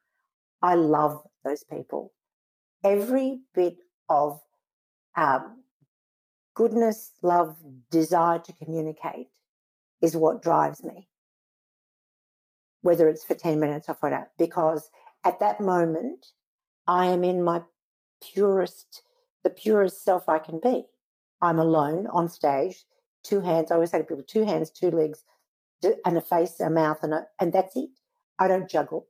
[0.62, 2.12] I love those people.
[2.82, 3.76] Every bit
[4.08, 4.40] of
[5.16, 5.62] um,
[6.54, 7.56] goodness, love,
[7.90, 9.28] desire to communicate
[10.00, 11.08] is what drives me,
[12.82, 14.90] whether it's for 10 minutes or whatever, because
[15.28, 16.24] at that moment,
[16.86, 17.60] I am in my
[18.32, 19.02] purest,
[19.44, 20.86] the purest self I can be.
[21.42, 22.86] I'm alone on stage,
[23.22, 23.70] two hands.
[23.70, 25.22] I always say to people, two hands, two legs,
[26.06, 27.90] and a face, a mouth, and a, and that's it.
[28.38, 29.06] I don't juggle.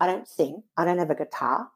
[0.00, 0.64] I don't sing.
[0.76, 1.68] I don't have a guitar.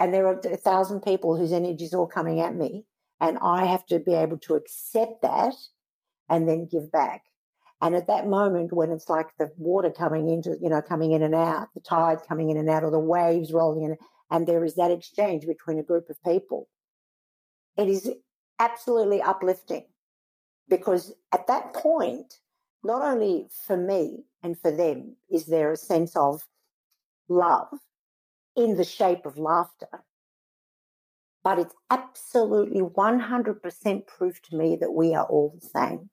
[0.00, 2.86] And there are a thousand people whose energy is all coming at me.
[3.20, 5.54] And I have to be able to accept that
[6.28, 7.22] and then give back.
[7.80, 11.22] And at that moment, when it's like the water coming into, you know, coming in
[11.22, 13.96] and out, the tide coming in and out, or the waves rolling in,
[14.30, 16.68] and there is that exchange between a group of people,
[17.76, 18.10] it is
[18.58, 19.84] absolutely uplifting
[20.68, 22.40] because at that point,
[22.84, 26.42] not only for me and for them is there a sense of
[27.28, 27.68] love
[28.56, 30.04] in the shape of laughter.
[31.44, 36.10] But it's absolutely 100% proof to me that we are all the same.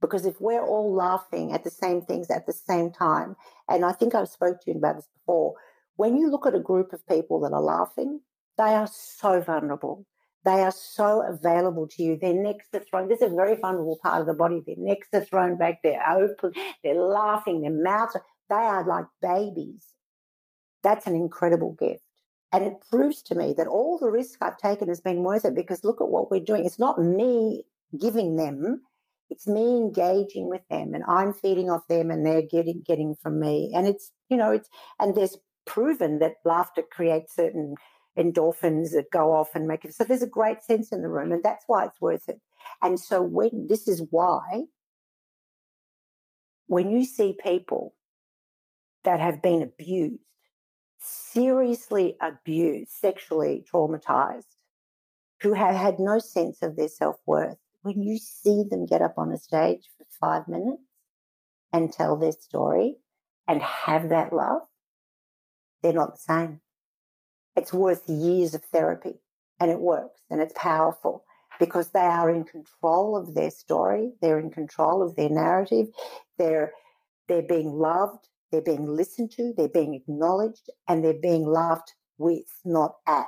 [0.00, 3.36] Because if we're all laughing at the same things at the same time,
[3.68, 5.54] and I think I've spoke to you about this before,
[5.96, 8.20] when you look at a group of people that are laughing,
[8.56, 10.06] they are so vulnerable.
[10.44, 12.16] They are so available to you.
[12.16, 13.08] Their necks are thrown.
[13.08, 14.62] This is a very vulnerable part of the body.
[14.64, 15.80] Their necks are thrown back.
[15.82, 16.52] They're open.
[16.84, 17.62] They're laughing.
[17.62, 18.14] Their mouths.
[18.14, 19.94] Are, they are like babies
[20.82, 22.02] that's an incredible gift.
[22.52, 25.54] And it proves to me that all the risk I've taken has been worth it
[25.54, 26.64] because look at what we're doing.
[26.64, 27.64] It's not me
[28.00, 28.82] giving them,
[29.30, 33.40] it's me engaging with them and I'm feeding off them and they're getting getting from
[33.40, 33.72] me.
[33.74, 34.68] And it's, you know, it's
[34.98, 37.74] and there's proven that laughter creates certain
[38.18, 41.30] endorphins that go off and make it so there's a great sense in the room
[41.30, 42.40] and that's why it's worth it.
[42.82, 44.64] And so when this is why
[46.66, 47.94] when you see people
[49.04, 50.20] that have been abused
[51.00, 54.56] seriously abused, sexually traumatized,
[55.40, 59.14] who have had no sense of their self worth, when you see them get up
[59.16, 60.82] on a stage for five minutes
[61.72, 62.96] and tell their story
[63.46, 64.62] and have that love,
[65.82, 66.60] they're not the same.
[67.56, 69.14] It's worth years of therapy
[69.60, 71.24] and it works and it's powerful
[71.58, 74.12] because they are in control of their story.
[74.20, 75.88] They're in control of their narrative.
[76.38, 76.72] They're,
[77.26, 78.28] they're being loved.
[78.50, 83.26] They're being listened to, they're being acknowledged, and they're being laughed with, not at.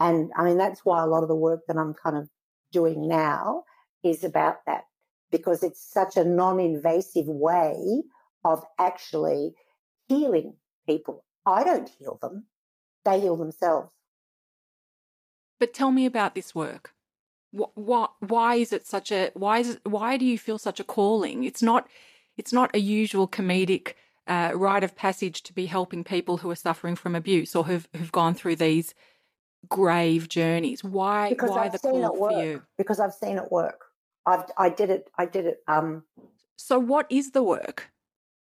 [0.00, 2.28] And I mean, that's why a lot of the work that I'm kind of
[2.74, 3.62] doing now
[4.02, 4.84] is about that
[5.30, 8.02] because it's such a non invasive way
[8.44, 9.54] of actually
[10.08, 10.54] healing
[10.86, 11.24] people.
[11.46, 12.46] I don't heal them,
[13.04, 13.92] they heal themselves.
[15.58, 16.92] But tell me about this work.
[17.52, 20.84] Why, why is it such a why is it, why do you feel such a
[20.84, 21.44] calling?
[21.44, 21.88] It's not
[22.36, 23.94] it's not a usual comedic
[24.26, 27.88] uh, rite of passage to be helping people who are suffering from abuse or who've
[27.96, 28.94] who've gone through these
[29.68, 30.82] grave journeys.
[30.82, 32.32] Why because why I've the seen call it work.
[32.32, 32.62] for you?
[32.76, 33.86] Because I've seen it work.
[34.26, 35.10] I've I did it.
[35.18, 35.58] I did it.
[35.68, 36.04] Um.
[36.56, 37.90] So what is the work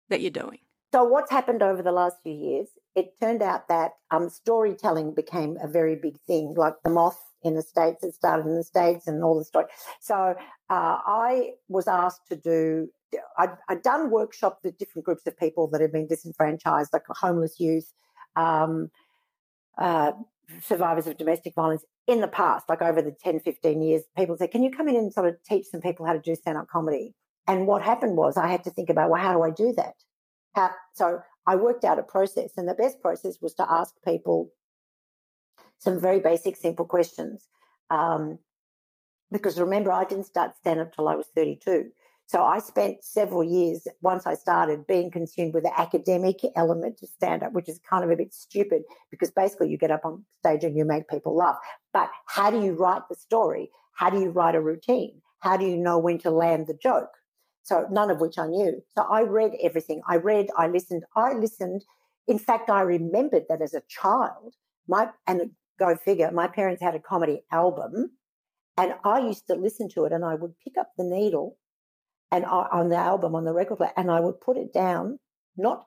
[0.10, 0.60] that you're doing?
[0.94, 2.68] So what's happened over the last few years?
[2.96, 6.54] It turned out that um, storytelling became a very big thing.
[6.56, 9.66] Like the moth in the states, it started in the states, and all the story.
[10.02, 10.36] So
[10.70, 12.90] uh, I was asked to do.
[13.38, 17.60] I'd, I'd, done workshops with different groups of people that had been disenfranchised, like homeless
[17.60, 17.92] youth,
[18.38, 18.90] um,
[19.78, 20.14] uh,
[20.64, 24.04] survivors of domestic violence in the past, like over the 10, 15 years.
[24.18, 26.36] People say, Can you come in and sort of teach some people how to do
[26.36, 27.14] stand up comedy?
[27.48, 29.96] And what happened was I had to think about, well, how do I do that?
[30.54, 34.52] How, so I worked out a process, and the best process was to ask people
[35.80, 37.48] some very basic, simple questions.
[37.90, 38.38] Um,
[39.32, 41.92] because remember, I didn't start stand up till I was 32.
[42.32, 47.10] So I spent several years once I started being consumed with the academic element of
[47.10, 50.24] stand up, which is kind of a bit stupid because basically you get up on
[50.40, 51.58] stage and you make people laugh.
[51.92, 53.70] But how do you write the story?
[53.96, 55.22] How do you write a routine?
[55.40, 57.10] How do you know when to land the joke?
[57.64, 58.82] So none of which I knew.
[58.96, 60.02] So I read everything.
[60.08, 61.84] I read, I listened, I listened.
[62.30, 64.56] In fact, I remembered that as a child,
[64.88, 68.12] my and go figure, my parents had a comedy album
[68.78, 71.58] and I used to listen to it and I would pick up the needle
[72.32, 75.20] and on the album on the record player and I would put it down,
[75.58, 75.86] not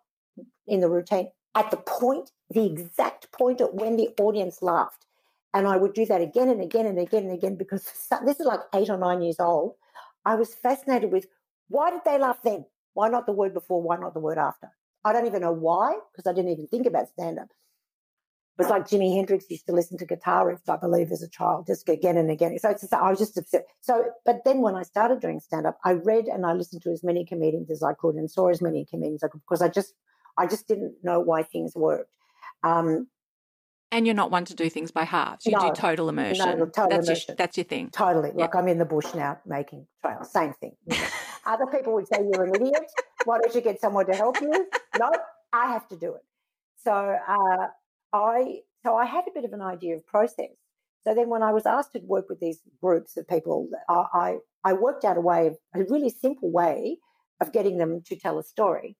[0.66, 5.06] in the routine, at the point, the exact point at when the audience laughed.
[5.54, 7.84] And I would do that again and again and again and again because
[8.24, 9.74] this is like eight or nine years old.
[10.24, 11.26] I was fascinated with
[11.68, 12.66] why did they laugh then?
[12.94, 13.80] Why not the word before?
[13.82, 14.68] Why not the word after?
[15.04, 17.48] I don't even know why because I didn't even think about stand up.
[18.56, 21.28] It was like Jimi Hendrix used to listen to guitar riffs, I believe, as a
[21.28, 22.56] child, just again and again.
[22.60, 23.66] So it's just, I was just upset.
[23.80, 26.90] So, but then when I started doing stand up, I read and I listened to
[26.90, 29.60] as many comedians as I could and saw as many comedians as I could because
[29.60, 29.94] I just,
[30.38, 32.14] I just didn't know why things worked.
[32.62, 33.08] Um,
[33.90, 35.46] and you're not one to do things by halves.
[35.46, 36.58] You no, do total immersion.
[36.58, 37.24] No, total that's immersion.
[37.28, 37.90] Your, that's your thing.
[37.90, 38.30] Totally.
[38.36, 38.42] Yeah.
[38.42, 40.32] Like I'm in the bush now making trails.
[40.32, 40.76] Same thing.
[41.46, 42.84] Other people would say you're an idiot.
[43.24, 44.50] Why don't you get someone to help you?
[44.98, 45.10] No,
[45.52, 46.22] I have to do it.
[46.84, 47.66] So uh,
[48.14, 50.50] I so I had a bit of an idea of process.
[51.04, 54.72] So then when I was asked to work with these groups of people, I, I,
[54.72, 56.98] worked out a way, of, a really simple way
[57.40, 58.96] of getting them to tell a story.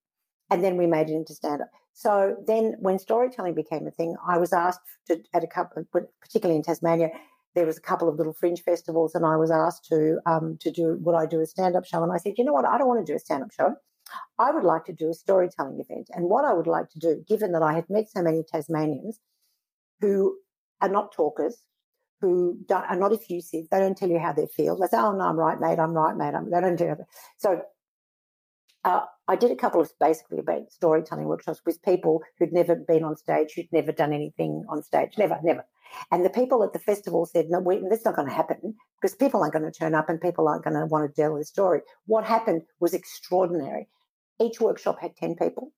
[0.51, 1.71] And then we made it into stand up.
[1.95, 5.85] So then when storytelling became a thing, I was asked to, at a couple,
[6.21, 7.09] particularly in Tasmania,
[7.55, 10.71] there was a couple of little fringe festivals and I was asked to, um, to
[10.71, 12.03] do, would I do a stand up show?
[12.03, 12.67] And I said, you know what?
[12.67, 13.77] I don't want to do a stand up show.
[14.39, 16.09] I would like to do a storytelling event.
[16.13, 19.21] And what I would like to do, given that I had met so many Tasmanians
[20.01, 20.39] who
[20.81, 21.57] are not talkers,
[22.21, 24.77] who are not effusive, they don't tell you how they feel.
[24.77, 26.35] They say, oh, no, I'm right, mate, I'm right, mate.
[26.35, 26.99] I'm, they don't do that.
[27.39, 27.63] So
[28.85, 33.05] uh, I did a couple of basically about storytelling workshops with people who'd never been
[33.05, 35.65] on stage, who'd never done anything on stage, never, never.
[36.11, 38.75] And the people at the festival said, no, wait, that's not going to happen
[39.05, 41.37] because people aren't going to turn up and people aren't going to want to tell
[41.37, 41.83] the story.
[42.07, 43.87] What happened was extraordinary.
[44.41, 45.73] Each workshop had 10 people.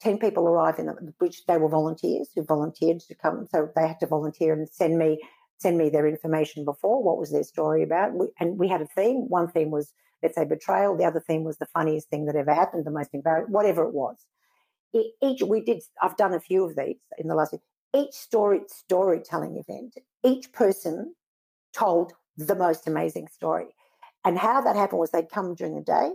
[0.00, 3.48] 10 people arrived in the, which they were volunteers who volunteered to come.
[3.50, 5.18] So they had to volunteer and send me,
[5.58, 7.02] send me their information before.
[7.02, 8.12] What was their story about?
[8.38, 9.28] And we had a theme.
[9.28, 9.92] One theme was,
[10.22, 10.96] let's say, betrayal.
[10.96, 13.92] The other theme was the funniest thing that ever happened, the most embarrassing, whatever it
[13.92, 14.18] was.
[15.20, 17.56] Each, we did, I've done a few of these in the last,
[17.92, 21.16] each story, storytelling event, each person
[21.72, 23.66] told the most amazing story.
[24.24, 26.10] And how that happened was they'd come during the day,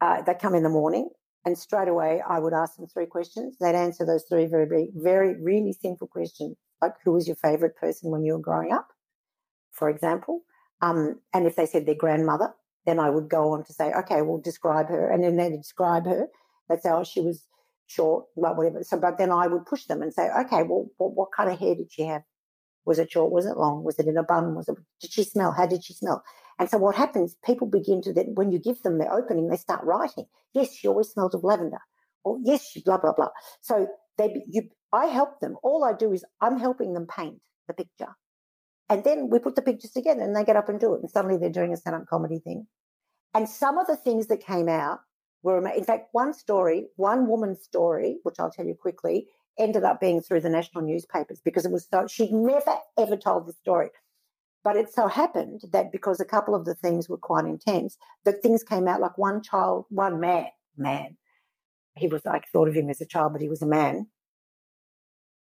[0.00, 1.10] uh, they'd come in the morning,
[1.44, 3.56] and straight away I would ask them three questions.
[3.60, 7.76] They'd answer those three very, very, very really simple questions, like who was your favorite
[7.76, 8.88] person when you were growing up,
[9.72, 10.42] for example.
[10.82, 14.22] Um, and if they said their grandmother, then I would go on to say, okay,
[14.22, 15.10] we'll describe her.
[15.10, 16.28] And then they'd describe her.
[16.68, 17.44] They'd say, oh, she was
[17.86, 18.82] short, whatever.
[18.82, 21.58] So, but then I would push them and say, okay, well, what, what kind of
[21.58, 22.22] hair did she have?
[22.86, 23.32] Was it short?
[23.32, 23.84] Was it long?
[23.84, 24.54] Was it in a bun?
[24.54, 24.76] Was it?
[25.00, 25.52] Did she smell?
[25.52, 26.24] How did she smell?
[26.58, 27.36] And so what happens?
[27.44, 30.24] People begin to then, when you give them the opening, they start writing.
[30.54, 31.80] Yes, she always smelled of lavender.
[32.24, 33.28] Or yes, she blah blah blah.
[33.60, 35.56] So they, you, I help them.
[35.62, 38.14] All I do is I'm helping them paint the picture,
[38.88, 41.10] and then we put the pictures together, and they get up and do it, and
[41.10, 42.66] suddenly they're doing a stand-up comedy thing.
[43.34, 45.00] And some of the things that came out
[45.42, 49.28] were, in fact, one story, one woman's story, which I'll tell you quickly,
[49.58, 53.46] ended up being through the national newspapers because it was so she'd never ever told
[53.46, 53.90] the story.
[54.64, 58.42] But it so happened that because a couple of the things were quite intense, that
[58.42, 61.16] things came out like one child, one man, man.
[61.96, 64.08] He was like thought of him as a child, but he was a man.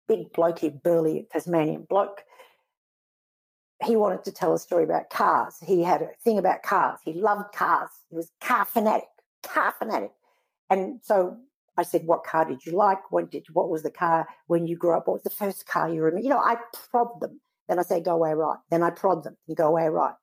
[0.07, 2.23] Big blokey, burly Tasmanian bloke.
[3.85, 5.55] he wanted to tell a story about cars.
[5.61, 6.99] He had a thing about cars.
[7.03, 7.89] He loved cars.
[8.09, 9.07] He was car fanatic,
[9.43, 10.11] car fanatic.
[10.69, 11.37] And so
[11.77, 13.11] I said, "What car did you like?
[13.11, 15.07] What did what was the car when you grew up?
[15.07, 16.57] What was the first car you remember?" You know, I
[16.91, 17.41] prod them.
[17.67, 20.15] Then I say, "Go away right." Then I prod them and go away right.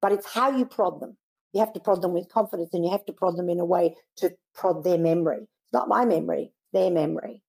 [0.00, 1.16] But it's how you prod them.
[1.52, 3.64] You have to prod them with confidence, and you have to prod them in a
[3.64, 5.48] way to prod their memory.
[5.64, 7.42] It's not my memory, their memory.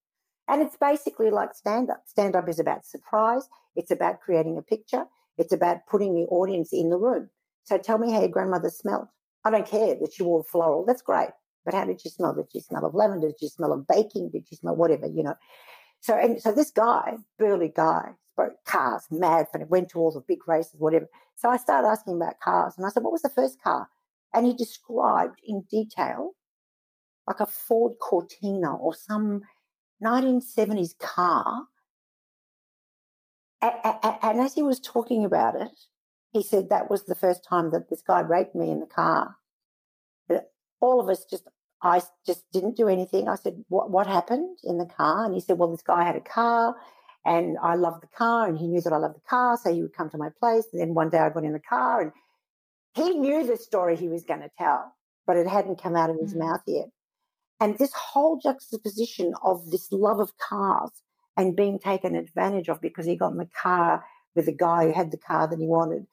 [0.47, 2.03] And it's basically like stand up.
[2.05, 3.49] Stand up is about surprise.
[3.75, 5.05] It's about creating a picture.
[5.37, 7.29] It's about putting the audience in the room.
[7.63, 9.07] So tell me how your grandmother smelled.
[9.43, 10.85] I don't care that she wore floral.
[10.85, 11.29] That's great.
[11.65, 12.33] But how did she smell?
[12.35, 13.27] Did she smell of lavender?
[13.27, 14.29] Did she smell of baking?
[14.29, 15.35] Did she smell whatever, you know?
[15.99, 20.19] So, and so this guy, burly guy, spoke cars, mad and went to all the
[20.19, 21.07] big races, whatever.
[21.35, 23.89] So I started asking about cars and I said, what was the first car?
[24.33, 26.35] And he described in detail
[27.25, 29.41] like a Ford Cortina or some
[30.03, 31.63] 1970s car.
[33.61, 35.71] And as he was talking about it,
[36.31, 39.37] he said that was the first time that this guy raped me in the car.
[40.81, 41.47] All of us just
[41.85, 43.29] I just didn't do anything.
[43.29, 45.23] I said, what, what happened in the car?
[45.23, 46.75] And he said, well, this guy had a car
[47.23, 49.55] and I loved the car and he knew that I loved the car.
[49.55, 50.65] So he would come to my place.
[50.73, 52.11] And then one day I got in the car and
[52.95, 54.95] he knew the story he was going to tell,
[55.27, 56.49] but it hadn't come out of his mm-hmm.
[56.49, 56.89] mouth yet.
[57.59, 60.89] And this whole juxtaposition of this love of cars
[61.37, 64.93] and being taken advantage of because he got in the car with the guy who
[64.93, 66.07] had the car that he wanted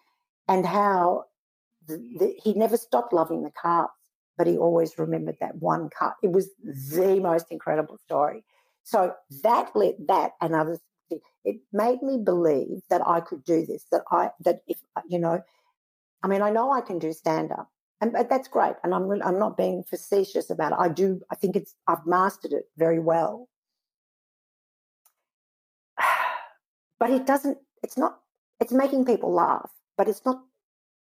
[0.48, 1.24] and how
[1.88, 3.88] the, the, he never stopped loving the cars
[4.36, 6.14] but he always remembered that one cut.
[6.22, 8.44] It was the most incredible story.
[8.84, 10.80] So that let that and others,
[11.44, 14.78] it made me believe that I could do this, that I, that if,
[15.08, 15.42] you know,
[16.22, 17.68] I mean, I know I can do stand up
[18.02, 18.74] and that's great.
[18.82, 20.78] And I'm, I'm not being facetious about it.
[20.80, 23.48] I do, I think it's, I've mastered it very well.
[26.98, 28.20] But it doesn't, it's not,
[28.60, 30.40] it's making people laugh, but it's not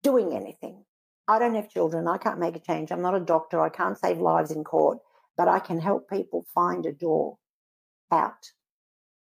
[0.02, 0.86] doing anything.
[1.28, 2.08] I don't have children.
[2.08, 2.90] I can't make a change.
[2.90, 3.60] I'm not a doctor.
[3.60, 4.98] I can't save lives in court,
[5.36, 7.38] but I can help people find a door
[8.10, 8.50] out.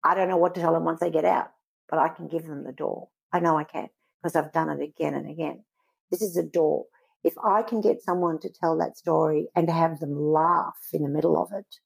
[0.04, 1.52] I don't know what to tell them once they get out,
[1.90, 3.10] but I can give them the door.
[3.32, 3.90] I know I can
[4.22, 5.64] because I've done it again and again.
[6.12, 6.86] This is a door.
[7.24, 11.10] If I can get someone to tell that story and have them laugh in the
[11.10, 11.78] middle of it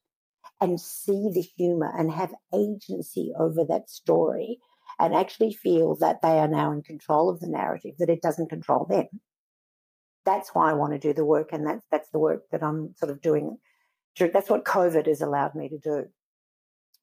[0.60, 4.60] and see the humor and have agency over that story
[5.00, 8.50] and actually feel that they are now in control of the narrative, that it doesn't
[8.50, 9.08] control them,
[10.28, 12.94] that's why I want to do the work, and that's that's the work that I'm
[12.98, 13.58] sort of doing.
[14.20, 16.08] That's what COVID has allowed me to do,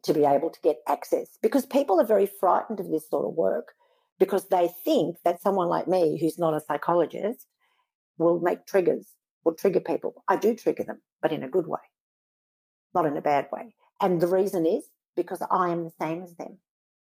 [0.02, 3.34] to be able to get access because people are very frightened of this sort of
[3.34, 3.68] work
[4.18, 7.46] because they think that someone like me, who's not a psychologist,
[8.18, 9.06] will make triggers,
[9.44, 10.22] will trigger people.
[10.28, 11.80] I do trigger them, but in a good way,
[12.94, 13.74] not in a bad way.
[14.02, 14.84] And the reason is
[15.16, 16.58] because I am the same as them.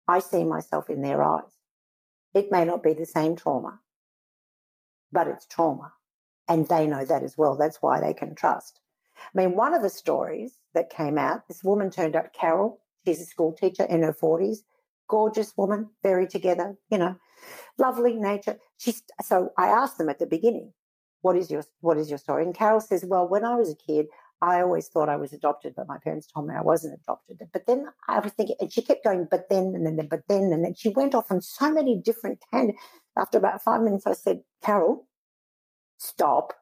[0.08, 1.54] I see myself in their eyes.
[2.34, 3.80] It may not be the same trauma,
[5.12, 5.94] but it's trauma.
[6.52, 7.56] And they know that as well.
[7.56, 8.82] That's why they can trust.
[9.18, 12.82] I mean, one of the stories that came out, this woman turned up, Carol.
[13.06, 14.58] She's a school teacher in her 40s,
[15.08, 17.16] gorgeous woman, very together, you know,
[17.78, 18.58] lovely nature.
[18.78, 20.74] She's so I asked them at the beginning,
[21.22, 22.44] what is your what is your story?
[22.44, 24.08] And Carol says, Well, when I was a kid,
[24.42, 27.40] I always thought I was adopted, but my parents told me I wasn't adopted.
[27.54, 30.52] But then I was thinking, and she kept going, but then, and then, but then,
[30.52, 32.82] and then she went off on so many different tangents.
[33.18, 35.08] After about five minutes, I said, Carol,
[36.02, 36.54] stop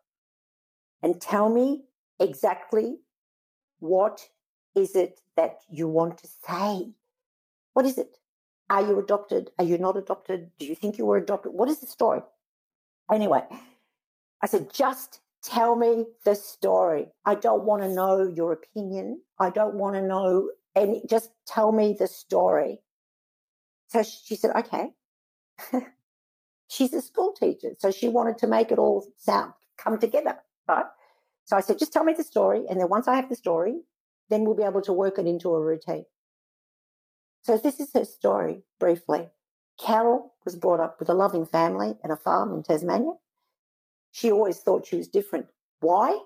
[1.01, 1.83] and tell me
[2.19, 2.97] exactly
[3.79, 4.27] what
[4.75, 6.91] is it that you want to say?
[7.73, 8.17] What is it?
[8.69, 9.51] Are you adopted?
[9.57, 10.51] Are you not adopted?
[10.59, 11.53] Do you think you were adopted?
[11.53, 12.21] What is the story?
[13.11, 13.43] Anyway,
[14.41, 17.07] I said, just tell me the story.
[17.25, 19.21] I don't want to know your opinion.
[19.39, 22.81] I don't want to know any, just tell me the story.
[23.87, 24.89] So she said, okay.
[26.69, 27.71] she's a school teacher.
[27.77, 30.85] So she wanted to make it all sound come together, right?
[31.45, 32.65] So I said, just tell me the story.
[32.69, 33.81] And then once I have the story,
[34.29, 36.05] then we'll be able to work it into a routine.
[37.43, 39.29] So this is her story briefly.
[39.83, 43.13] Carol was brought up with a loving family and a farm in Tasmania.
[44.11, 45.47] She always thought she was different.
[45.79, 46.19] Why?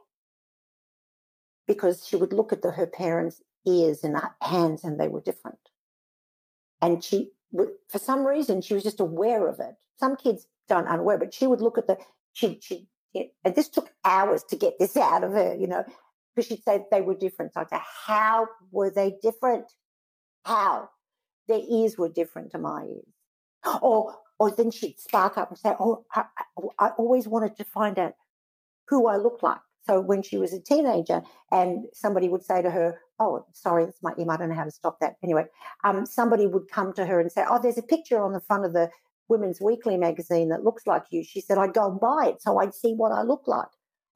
[1.67, 5.59] Because she would look at the, her parents' ears and hands and they were different.
[6.81, 7.31] And she
[7.89, 9.75] for some reason, she was just aware of it.
[9.97, 11.97] Some kids don't unaware, but she would look at the,
[12.33, 12.87] she, she,
[13.45, 15.83] and this took hours to get this out of her, you know,
[16.35, 17.53] because she'd say they were different.
[17.53, 19.65] So I'd say, how were they different?
[20.45, 20.89] How?
[21.47, 23.81] Their ears were different to my ears.
[23.81, 26.25] Or, or then she'd spark up and say, oh, I,
[26.79, 28.13] I always wanted to find out
[28.87, 29.59] who I looked like.
[29.85, 31.21] So when she was a teenager
[31.51, 34.31] and somebody would say to her, oh, sorry, that's my email.
[34.31, 35.15] I don't know how to stop that.
[35.23, 35.45] Anyway,
[35.83, 38.65] um, somebody would come to her and say, oh, there's a picture on the front
[38.65, 38.89] of the
[39.27, 41.23] Women's Weekly magazine that looks like you.
[41.23, 43.67] She said, I'd go and buy it so I'd see what I look like.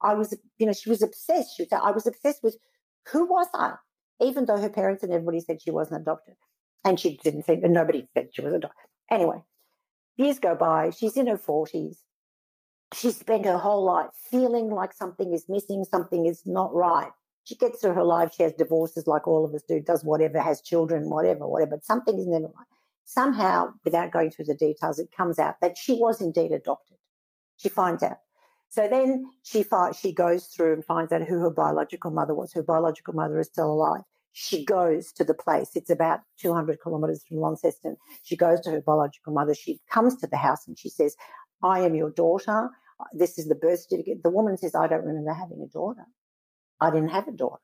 [0.02, 1.56] I was, you know, she was obsessed.
[1.56, 2.56] She said, I was obsessed with
[3.12, 3.74] who was I?
[4.20, 6.34] Even though her parents and everybody said she wasn't adopted.
[6.84, 8.86] And she didn't think, and nobody said she was adopted.
[9.10, 9.42] Anyway,
[10.16, 10.90] years go by.
[10.90, 11.96] She's in her 40s.
[12.94, 17.10] She spent her whole life feeling like something is missing, something is not right.
[17.44, 18.32] She gets through her life.
[18.34, 21.72] She has divorces like all of us do, does whatever, has children, whatever, whatever.
[21.72, 22.66] But something is never right.
[23.04, 26.98] Somehow, without going through the details, it comes out that she was indeed adopted.
[27.56, 28.18] She finds out.
[28.68, 32.52] So then she finds, she goes through and finds out who her biological mother was.
[32.52, 34.02] Her biological mother is still alive.
[34.32, 35.70] She goes to the place.
[35.74, 37.96] It's about 200 kilometers from Launceston.
[38.22, 39.54] She goes to her biological mother.
[39.54, 41.16] She comes to the house and she says,
[41.62, 42.70] I am your daughter.
[43.12, 44.22] This is the birth certificate.
[44.22, 46.04] The woman says, I don't remember having a daughter.
[46.80, 47.62] I didn't have a daughter.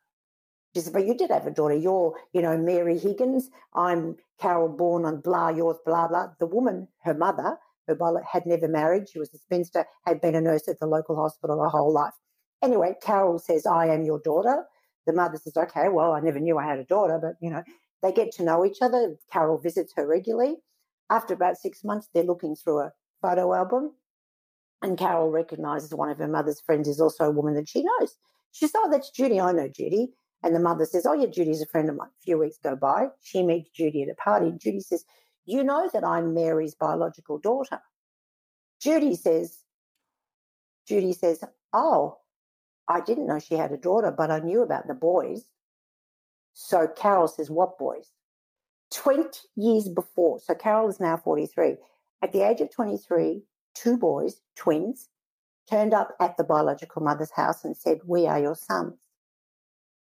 [0.75, 1.75] She said, but you did have a daughter.
[1.75, 3.51] You're, you know, Mary Higgins.
[3.75, 6.29] I'm Carol born on blah, yours, blah, blah.
[6.41, 9.09] The woman, her mother, her mother had never married.
[9.09, 12.15] She was a spinster, had been a nurse at the local hospital her whole life.
[12.63, 14.65] Anyway, Carol says, I am your daughter.
[15.07, 17.63] The mother says, okay, well, I never knew I had a daughter, but, you know,
[18.03, 19.17] they get to know each other.
[19.33, 20.57] Carol visits her regularly.
[21.11, 22.93] After about six months, they're looking through a
[23.25, 23.93] photo album,
[24.83, 28.17] and Carol recognizes one of her mother's friends is also a woman that she knows.
[28.53, 29.41] She says, Oh, that's Judy.
[29.41, 30.13] I know Judy.
[30.43, 32.09] And the mother says, Oh, yeah, Judy's a friend of mine.
[32.09, 33.07] A few weeks go by.
[33.23, 34.49] She meets Judy at a party.
[34.49, 35.07] And Judy says,
[35.47, 37.81] You know that I'm Mary's biological daughter.
[38.79, 39.61] Judy says,
[40.87, 42.19] Judy says, Oh,
[42.87, 45.47] I didn't know she had a daughter, but I knew about the boys.
[46.53, 48.11] So Carol says, What boys?
[48.93, 50.41] 20 years before.
[50.41, 51.77] So Carol is now 43.
[52.25, 53.43] At the age of 23,
[53.75, 55.11] two boys, twins,
[55.69, 58.99] turned up at the biological mother's house and said, We are your sons.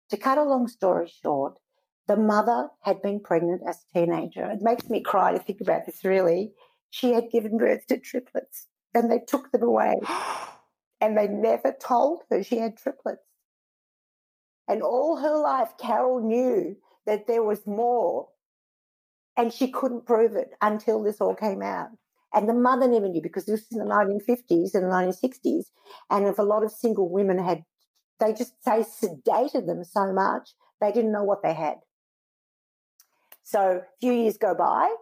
[0.09, 1.59] To cut a long story short,
[2.07, 4.49] the mother had been pregnant as a teenager.
[4.49, 6.53] It makes me cry to think about this, really.
[6.91, 9.95] She had given birth to triplets and they took them away.
[11.01, 13.27] and they never told her she had triplets.
[14.69, 18.29] And all her life, Carol knew that there was more.
[19.35, 21.89] And she couldn't prove it until this all came out.
[22.33, 25.65] And the mother never knew because this was in the 1950s and the 1960s.
[26.09, 27.63] And if a lot of single women had,
[28.19, 30.49] they just say sedated them so much,
[30.81, 31.75] they didn't know what they had.
[33.43, 34.93] So a few years go by.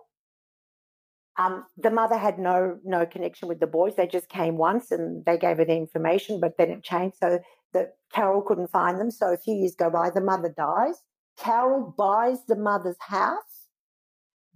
[1.38, 3.96] Um, the mother had no no connection with the boys.
[3.96, 7.40] They just came once and they gave her the information, but then it changed so
[7.74, 9.10] that Carol couldn't find them.
[9.10, 11.02] So a few years go by, the mother dies.
[11.38, 13.61] Carol buys the mother's house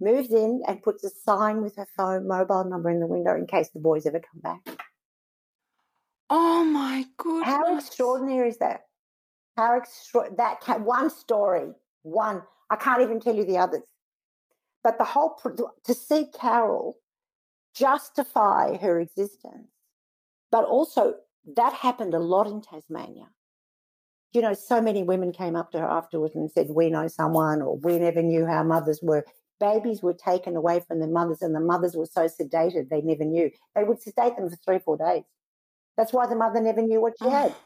[0.00, 3.46] moves in and puts a sign with her phone mobile number in the window in
[3.46, 4.78] case the boys ever come back.
[6.28, 7.46] Oh my goodness.
[7.46, 8.82] How extraordinary is that?
[9.56, 11.70] How extra that can, one story,
[12.02, 12.42] one.
[12.68, 13.82] I can't even tell you the others.
[14.82, 15.40] But the whole
[15.84, 16.96] to see Carol
[17.74, 19.68] justify her existence,
[20.50, 21.14] but also
[21.56, 23.28] that happened a lot in Tasmania.
[24.32, 27.62] You know, so many women came up to her afterwards and said, We know someone,
[27.62, 29.24] or we never knew how mothers were
[29.60, 33.24] babies were taken away from their mothers and the mothers were so sedated they never
[33.24, 33.50] knew.
[33.74, 35.24] They would sedate them for three, four days.
[35.96, 37.52] That's why the mother never knew what she had.
[37.52, 37.60] Ah.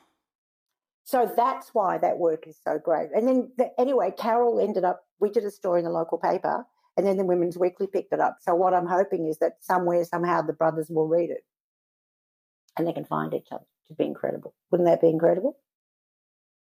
[1.04, 3.08] So that's why that work is so great.
[3.14, 6.64] And then, the, anyway, Carol ended up, we did a story in the local paper,
[6.96, 8.36] and then the Women's Weekly picked it up.
[8.40, 11.44] So what I'm hoping is that somewhere, somehow, the brothers will read it
[12.76, 13.64] and they can find each other.
[13.88, 14.54] To be incredible.
[14.70, 15.58] Wouldn't that be incredible?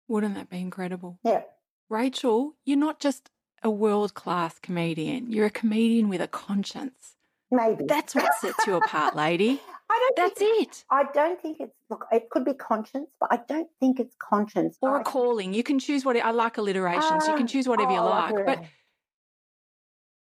[0.07, 1.19] Wouldn't that be incredible?
[1.25, 1.43] Yeah.
[1.89, 3.31] Rachel, you're not just
[3.63, 5.31] a world class comedian.
[5.31, 7.17] You're a comedian with a conscience.
[7.51, 7.85] Maybe.
[7.87, 9.61] That's what sets you apart, lady.
[9.91, 10.85] I don't That's think, it.
[10.89, 12.07] I don't think it's look.
[12.13, 15.53] It could be conscience, but I don't think it's conscience or I, a calling.
[15.53, 17.25] You can choose what I like alliterations.
[17.25, 18.65] Uh, you can choose whatever oh, you like, but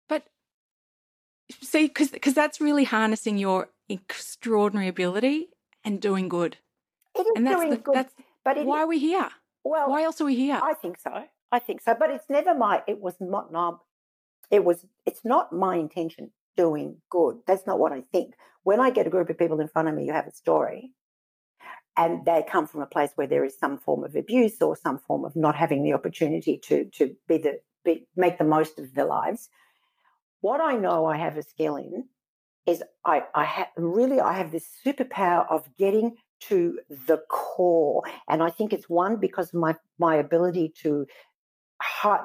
[0.10, 0.24] but
[1.62, 5.50] see, because because that's really harnessing your extraordinary ability
[5.84, 6.58] and doing good.
[7.16, 8.14] It is and that's doing the, good, that's
[8.44, 9.30] but why are we here?
[9.64, 10.60] Well, why else are we here?
[10.62, 11.26] I think so.
[11.52, 11.96] I think so.
[11.98, 13.52] But it's never my, it was not,
[14.50, 17.40] it was, it's not my intention doing good.
[17.48, 18.36] That's not what I think.
[18.64, 20.92] When I get a group of people in front of me, you have a story
[21.98, 25.00] and they come from a place where there is some form of abuse or some
[25.00, 28.94] form of not having the opportunity to, to be the, be, make the most of
[28.94, 29.50] their lives.
[30.40, 32.06] What I know I have a skill in
[32.66, 38.04] is I, I really, I have this superpower of getting to the core.
[38.28, 41.06] And I think it's one because my, my ability to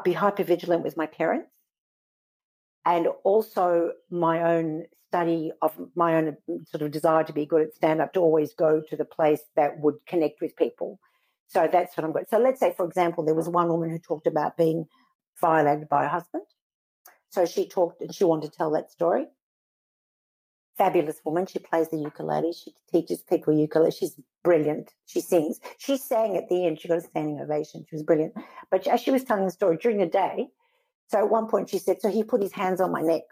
[0.04, 1.50] be hyper vigilant with my parents
[2.84, 7.62] and also my own study of my own mm, sort of desire to be good
[7.62, 10.98] at stand up to always go to the place that would connect with people.
[11.48, 12.26] So that's what I'm going.
[12.28, 14.86] So let's say, for example, there was one woman who talked about being
[15.40, 16.44] violated by a husband.
[17.30, 19.26] So she talked and she wanted to tell that story.
[20.76, 21.46] Fabulous woman.
[21.46, 22.52] She plays the ukulele.
[22.52, 23.90] She teaches people ukulele.
[23.90, 24.92] She's brilliant.
[25.06, 25.60] She sings.
[25.78, 26.80] She sang at the end.
[26.80, 27.84] She got a standing ovation.
[27.88, 28.34] She was brilliant.
[28.70, 30.48] But as she was telling the story during the day,
[31.08, 33.22] so at one point she said, so he put his hands on my neck.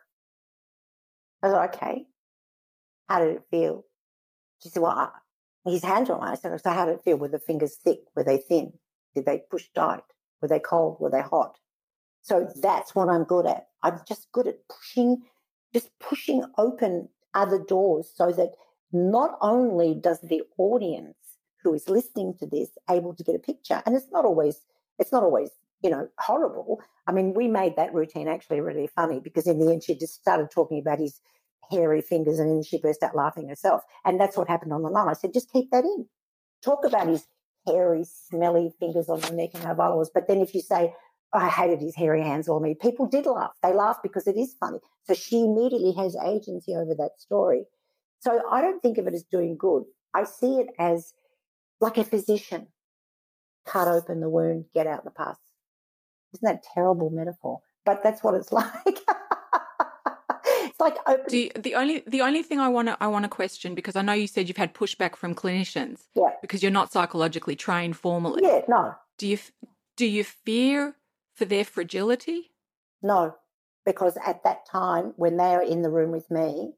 [1.43, 2.07] I thought, okay.
[3.09, 3.85] How did it feel?
[4.63, 5.13] She said, well,
[5.67, 6.23] his hands on.
[6.23, 7.17] I said, so how did it feel?
[7.17, 8.01] Were the fingers thick?
[8.15, 8.73] Were they thin?
[9.15, 10.03] Did they push tight?
[10.41, 10.99] Were they cold?
[11.01, 11.59] Were they hot?
[12.23, 13.69] So that's what I'm good at.
[13.83, 15.23] I'm just good at pushing,
[15.75, 18.53] just pushing open other doors so that
[18.93, 21.16] not only does the audience
[21.62, 24.61] who is listening to this able to get a picture, and it's not always,
[24.99, 25.51] it's not always,
[25.82, 26.80] you know, horrible.
[27.07, 30.14] I mean, we made that routine actually really funny because in the end she just
[30.14, 31.20] started talking about his
[31.70, 33.82] hairy fingers and then she burst out laughing herself.
[34.05, 35.09] And that's what happened on the line.
[35.09, 36.07] I said, just keep that in.
[36.62, 37.26] Talk about his
[37.66, 40.09] hairy, smelly fingers on your neck and vital it.
[40.14, 40.95] But then if you say,
[41.35, 43.51] I hated his hairy hands on me, people did laugh.
[43.62, 44.78] They laughed because it is funny.
[45.07, 47.64] So she immediately has agency over that story.
[48.20, 49.85] So I don't think of it as doing good.
[50.14, 51.12] I see it as
[51.80, 52.68] like a physician.
[53.66, 55.37] Cut open the wound, get out the pus.
[56.35, 57.61] Isn't that terrible metaphor?
[57.85, 58.66] But that's what it's like.
[58.87, 61.24] it's like open.
[61.35, 64.03] You, the only the only thing I want to I want to question because I
[64.03, 66.03] know you said you've had pushback from clinicians.
[66.14, 66.30] Yeah.
[66.41, 68.43] Because you're not psychologically trained formally.
[68.43, 68.62] Yeah.
[68.68, 68.95] No.
[69.18, 69.39] Do you
[69.97, 70.97] do you fear
[71.35, 72.53] for their fragility?
[73.03, 73.37] No,
[73.85, 76.74] because at that time when they are in the room with me,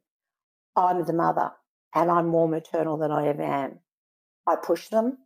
[0.74, 1.52] I'm the mother
[1.94, 3.78] and I'm more maternal than I ever am.
[4.46, 5.18] I push them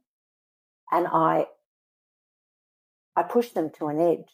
[0.91, 1.47] and I
[3.17, 4.31] I push them to an edge,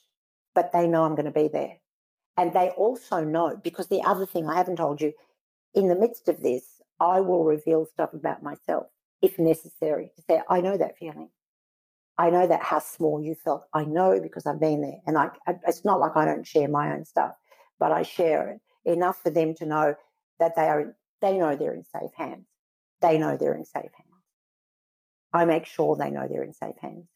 [0.54, 1.78] but they know I'm going to be there.
[2.36, 5.14] And they also know, because the other thing I haven't told you,
[5.74, 8.86] in the midst of this, I will reveal stuff about myself
[9.22, 11.30] if necessary to say, I know that feeling.
[12.18, 13.64] I know that how small you felt.
[13.74, 15.00] I know because I've been there.
[15.06, 15.30] And I,
[15.66, 17.32] it's not like I don't share my own stuff,
[17.78, 19.94] but I share it enough for them to know
[20.38, 22.46] that they are, they know they're in safe hands.
[23.02, 24.22] They know they're in safe hands.
[25.32, 27.06] I make sure they know they're in safe hands.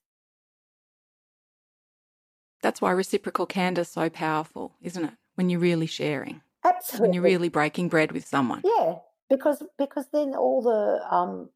[2.63, 5.15] That's why reciprocal candor is so powerful, isn't it?
[5.37, 6.43] When you're really sharing.
[6.63, 7.07] Absolutely.
[7.07, 8.61] When you're really breaking bread with someone.
[8.65, 8.97] Yeah.
[9.31, 11.49] Because because then all the um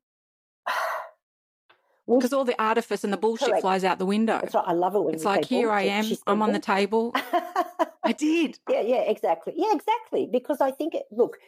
[2.07, 3.63] because all the artifice and the bullshit Correct.
[3.63, 4.39] flies out the window.
[4.41, 4.65] That's right.
[4.67, 5.71] I love it when it's like here.
[5.71, 6.05] I am.
[6.27, 7.13] I'm on the table.
[8.05, 8.59] I did.
[8.69, 9.55] Yeah, yeah, exactly.
[9.57, 10.29] Yeah, exactly.
[10.31, 11.05] Because I think it.
[11.11, 11.39] Look,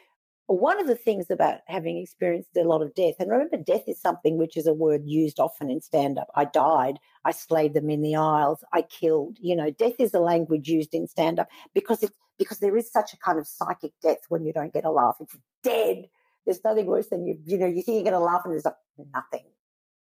[0.46, 4.00] one of the things about having experienced a lot of death, and remember, death is
[4.00, 6.28] something which is a word used often in stand up.
[6.34, 6.98] I died.
[7.24, 8.64] I slayed them in the aisles.
[8.72, 9.36] I killed.
[9.40, 12.90] You know, death is a language used in stand up because it's because there is
[12.90, 15.16] such a kind of psychic death when you don't get a laugh.
[15.20, 16.06] It's dead.
[16.46, 17.38] There's nothing worse than you.
[17.44, 18.74] You know, you think you're going to laugh and there's like
[19.12, 19.44] nothing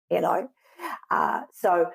[0.10, 0.50] you know.
[1.10, 1.90] Uh, so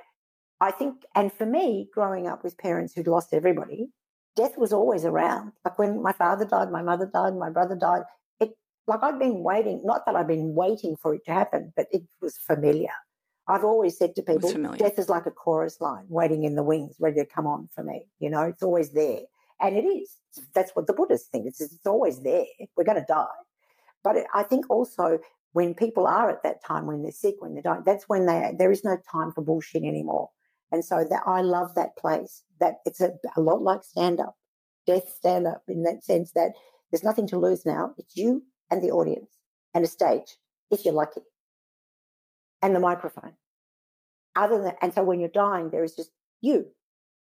[0.60, 3.90] I think, and for me, growing up with parents who'd lost everybody,
[4.36, 5.52] death was always around.
[5.64, 8.02] Like when my father died, my mother died, my brother died.
[8.40, 8.56] It
[8.86, 9.82] like I'd been waiting.
[9.84, 12.90] Not that I've been waiting for it to happen, but it was familiar.
[13.48, 14.48] I've always said to people,
[14.78, 17.82] death is like a chorus line waiting in the wings, ready to come on for
[17.82, 18.06] me.
[18.20, 19.20] You know, it's always there.
[19.60, 20.16] And it is.
[20.54, 21.46] That's what the Buddhists think.
[21.46, 22.44] It's, it's always there.
[22.76, 23.26] We're going to die.
[24.04, 25.18] But I think also
[25.52, 28.54] when people are at that time when they're sick, when they don't, that's when they
[28.58, 30.30] there is no time for bullshit anymore.
[30.70, 32.42] And so that I love that place.
[32.60, 34.36] That it's a, a lot like stand up,
[34.86, 36.52] death stand up in that sense that
[36.90, 37.92] there's nothing to lose now.
[37.98, 39.30] It's you and the audience
[39.74, 40.36] and a stage,
[40.70, 41.22] if you're lucky,
[42.62, 43.34] and the microphone.
[44.34, 46.10] Other than and so when you're dying, there is just
[46.40, 46.66] you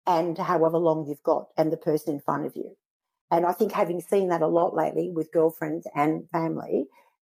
[0.06, 2.76] and however long you've got and the person in front of you.
[3.32, 6.86] And I think having seen that a lot lately with girlfriends and family,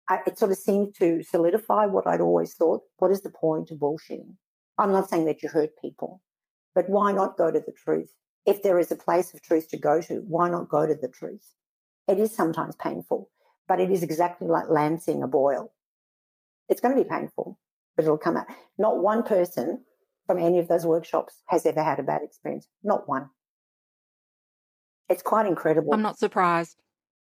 [0.10, 2.82] I, it sort of seemed to solidify what I'd always thought.
[2.98, 4.36] What is the point of bullshitting?
[4.78, 6.22] I'm not saying that you hurt people,
[6.76, 8.14] but why not go to the truth?
[8.46, 11.10] If there is a place of truth to go to, why not go to the
[11.10, 11.54] truth?
[12.08, 13.30] It is sometimes painful,
[13.68, 15.74] but it is exactly like lancing a boil.
[16.70, 17.60] It's going to be painful,
[17.96, 18.48] but it'll come out.
[18.78, 19.84] Not one person
[20.26, 22.68] from any of those workshops has ever had a bad experience.
[22.84, 23.30] Not one.
[25.10, 25.94] It's quite incredible.
[25.94, 26.78] I'm not surprised.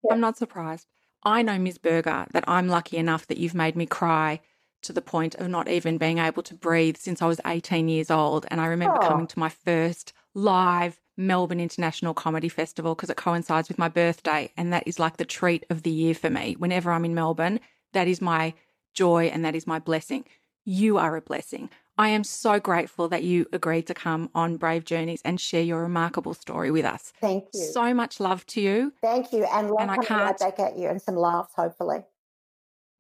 [0.05, 0.15] Yeah.
[0.15, 0.87] I'm not surprised.
[1.23, 1.79] I know, Ms.
[1.79, 4.41] Berger, that I'm lucky enough that you've made me cry
[4.83, 8.11] to the point of not even being able to breathe since I was 18 years
[8.11, 8.47] old.
[8.51, 9.09] And I remember oh.
[9.09, 14.53] coming to my first live Melbourne International Comedy Festival because it coincides with my birthday.
[14.57, 16.55] And that is like the treat of the year for me.
[16.59, 17.59] Whenever I'm in Melbourne,
[17.93, 18.55] that is my
[18.95, 20.25] joy and that is my blessing.
[20.65, 21.71] You are a blessing.
[21.99, 25.83] I am so grateful that you agreed to come on Brave Journeys and share your
[25.83, 27.13] remarkable story with us.
[27.21, 27.61] Thank you.
[27.61, 28.93] So much love to you.
[29.03, 29.45] Thank you.
[29.53, 32.05] And love and I can't, right back at you and some laughs, hopefully.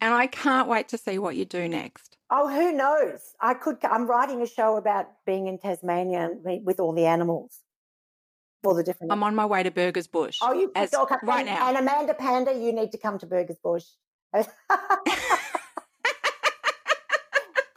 [0.00, 2.16] And I can't wait to see what you do next.
[2.30, 3.20] Oh, who knows?
[3.40, 3.78] I could.
[3.84, 7.60] I'm writing a show about being in Tasmania with all the animals.
[8.64, 9.12] all the different.
[9.12, 10.38] I'm on my way to Berger's Bush.
[10.42, 11.14] Oh, you as, okay.
[11.22, 11.68] right and, now.
[11.68, 13.84] And Amanda Panda, you need to come to Berger's Bush.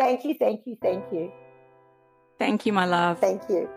[0.02, 1.32] thank you, thank you, thank you.
[2.40, 3.20] Thank you, my love.
[3.20, 3.70] Thank you.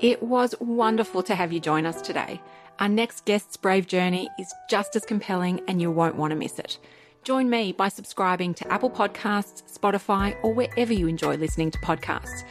[0.00, 2.42] It was wonderful to have you join us today.
[2.78, 6.58] Our next guest's brave journey is just as compelling and you won't want to miss
[6.58, 6.78] it.
[7.22, 12.44] Join me by subscribing to Apple Podcasts, Spotify, or wherever you enjoy listening to podcasts.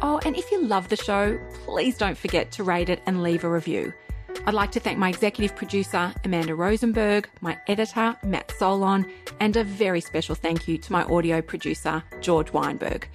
[0.00, 3.44] Oh, and if you love the show, please don't forget to rate it and leave
[3.44, 3.92] a review.
[4.46, 9.10] I'd like to thank my executive producer, Amanda Rosenberg, my editor, Matt Solon,
[9.40, 13.08] and a very special thank you to my audio producer, George Weinberg.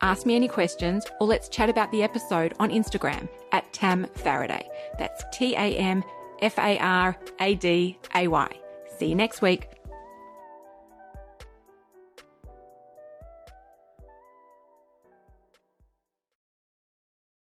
[0.00, 4.68] Ask me any questions or let's chat about the episode on Instagram at Tam Faraday.
[4.98, 6.02] That's T A M
[6.40, 8.48] F A R A D A Y.
[8.98, 9.81] See you next week.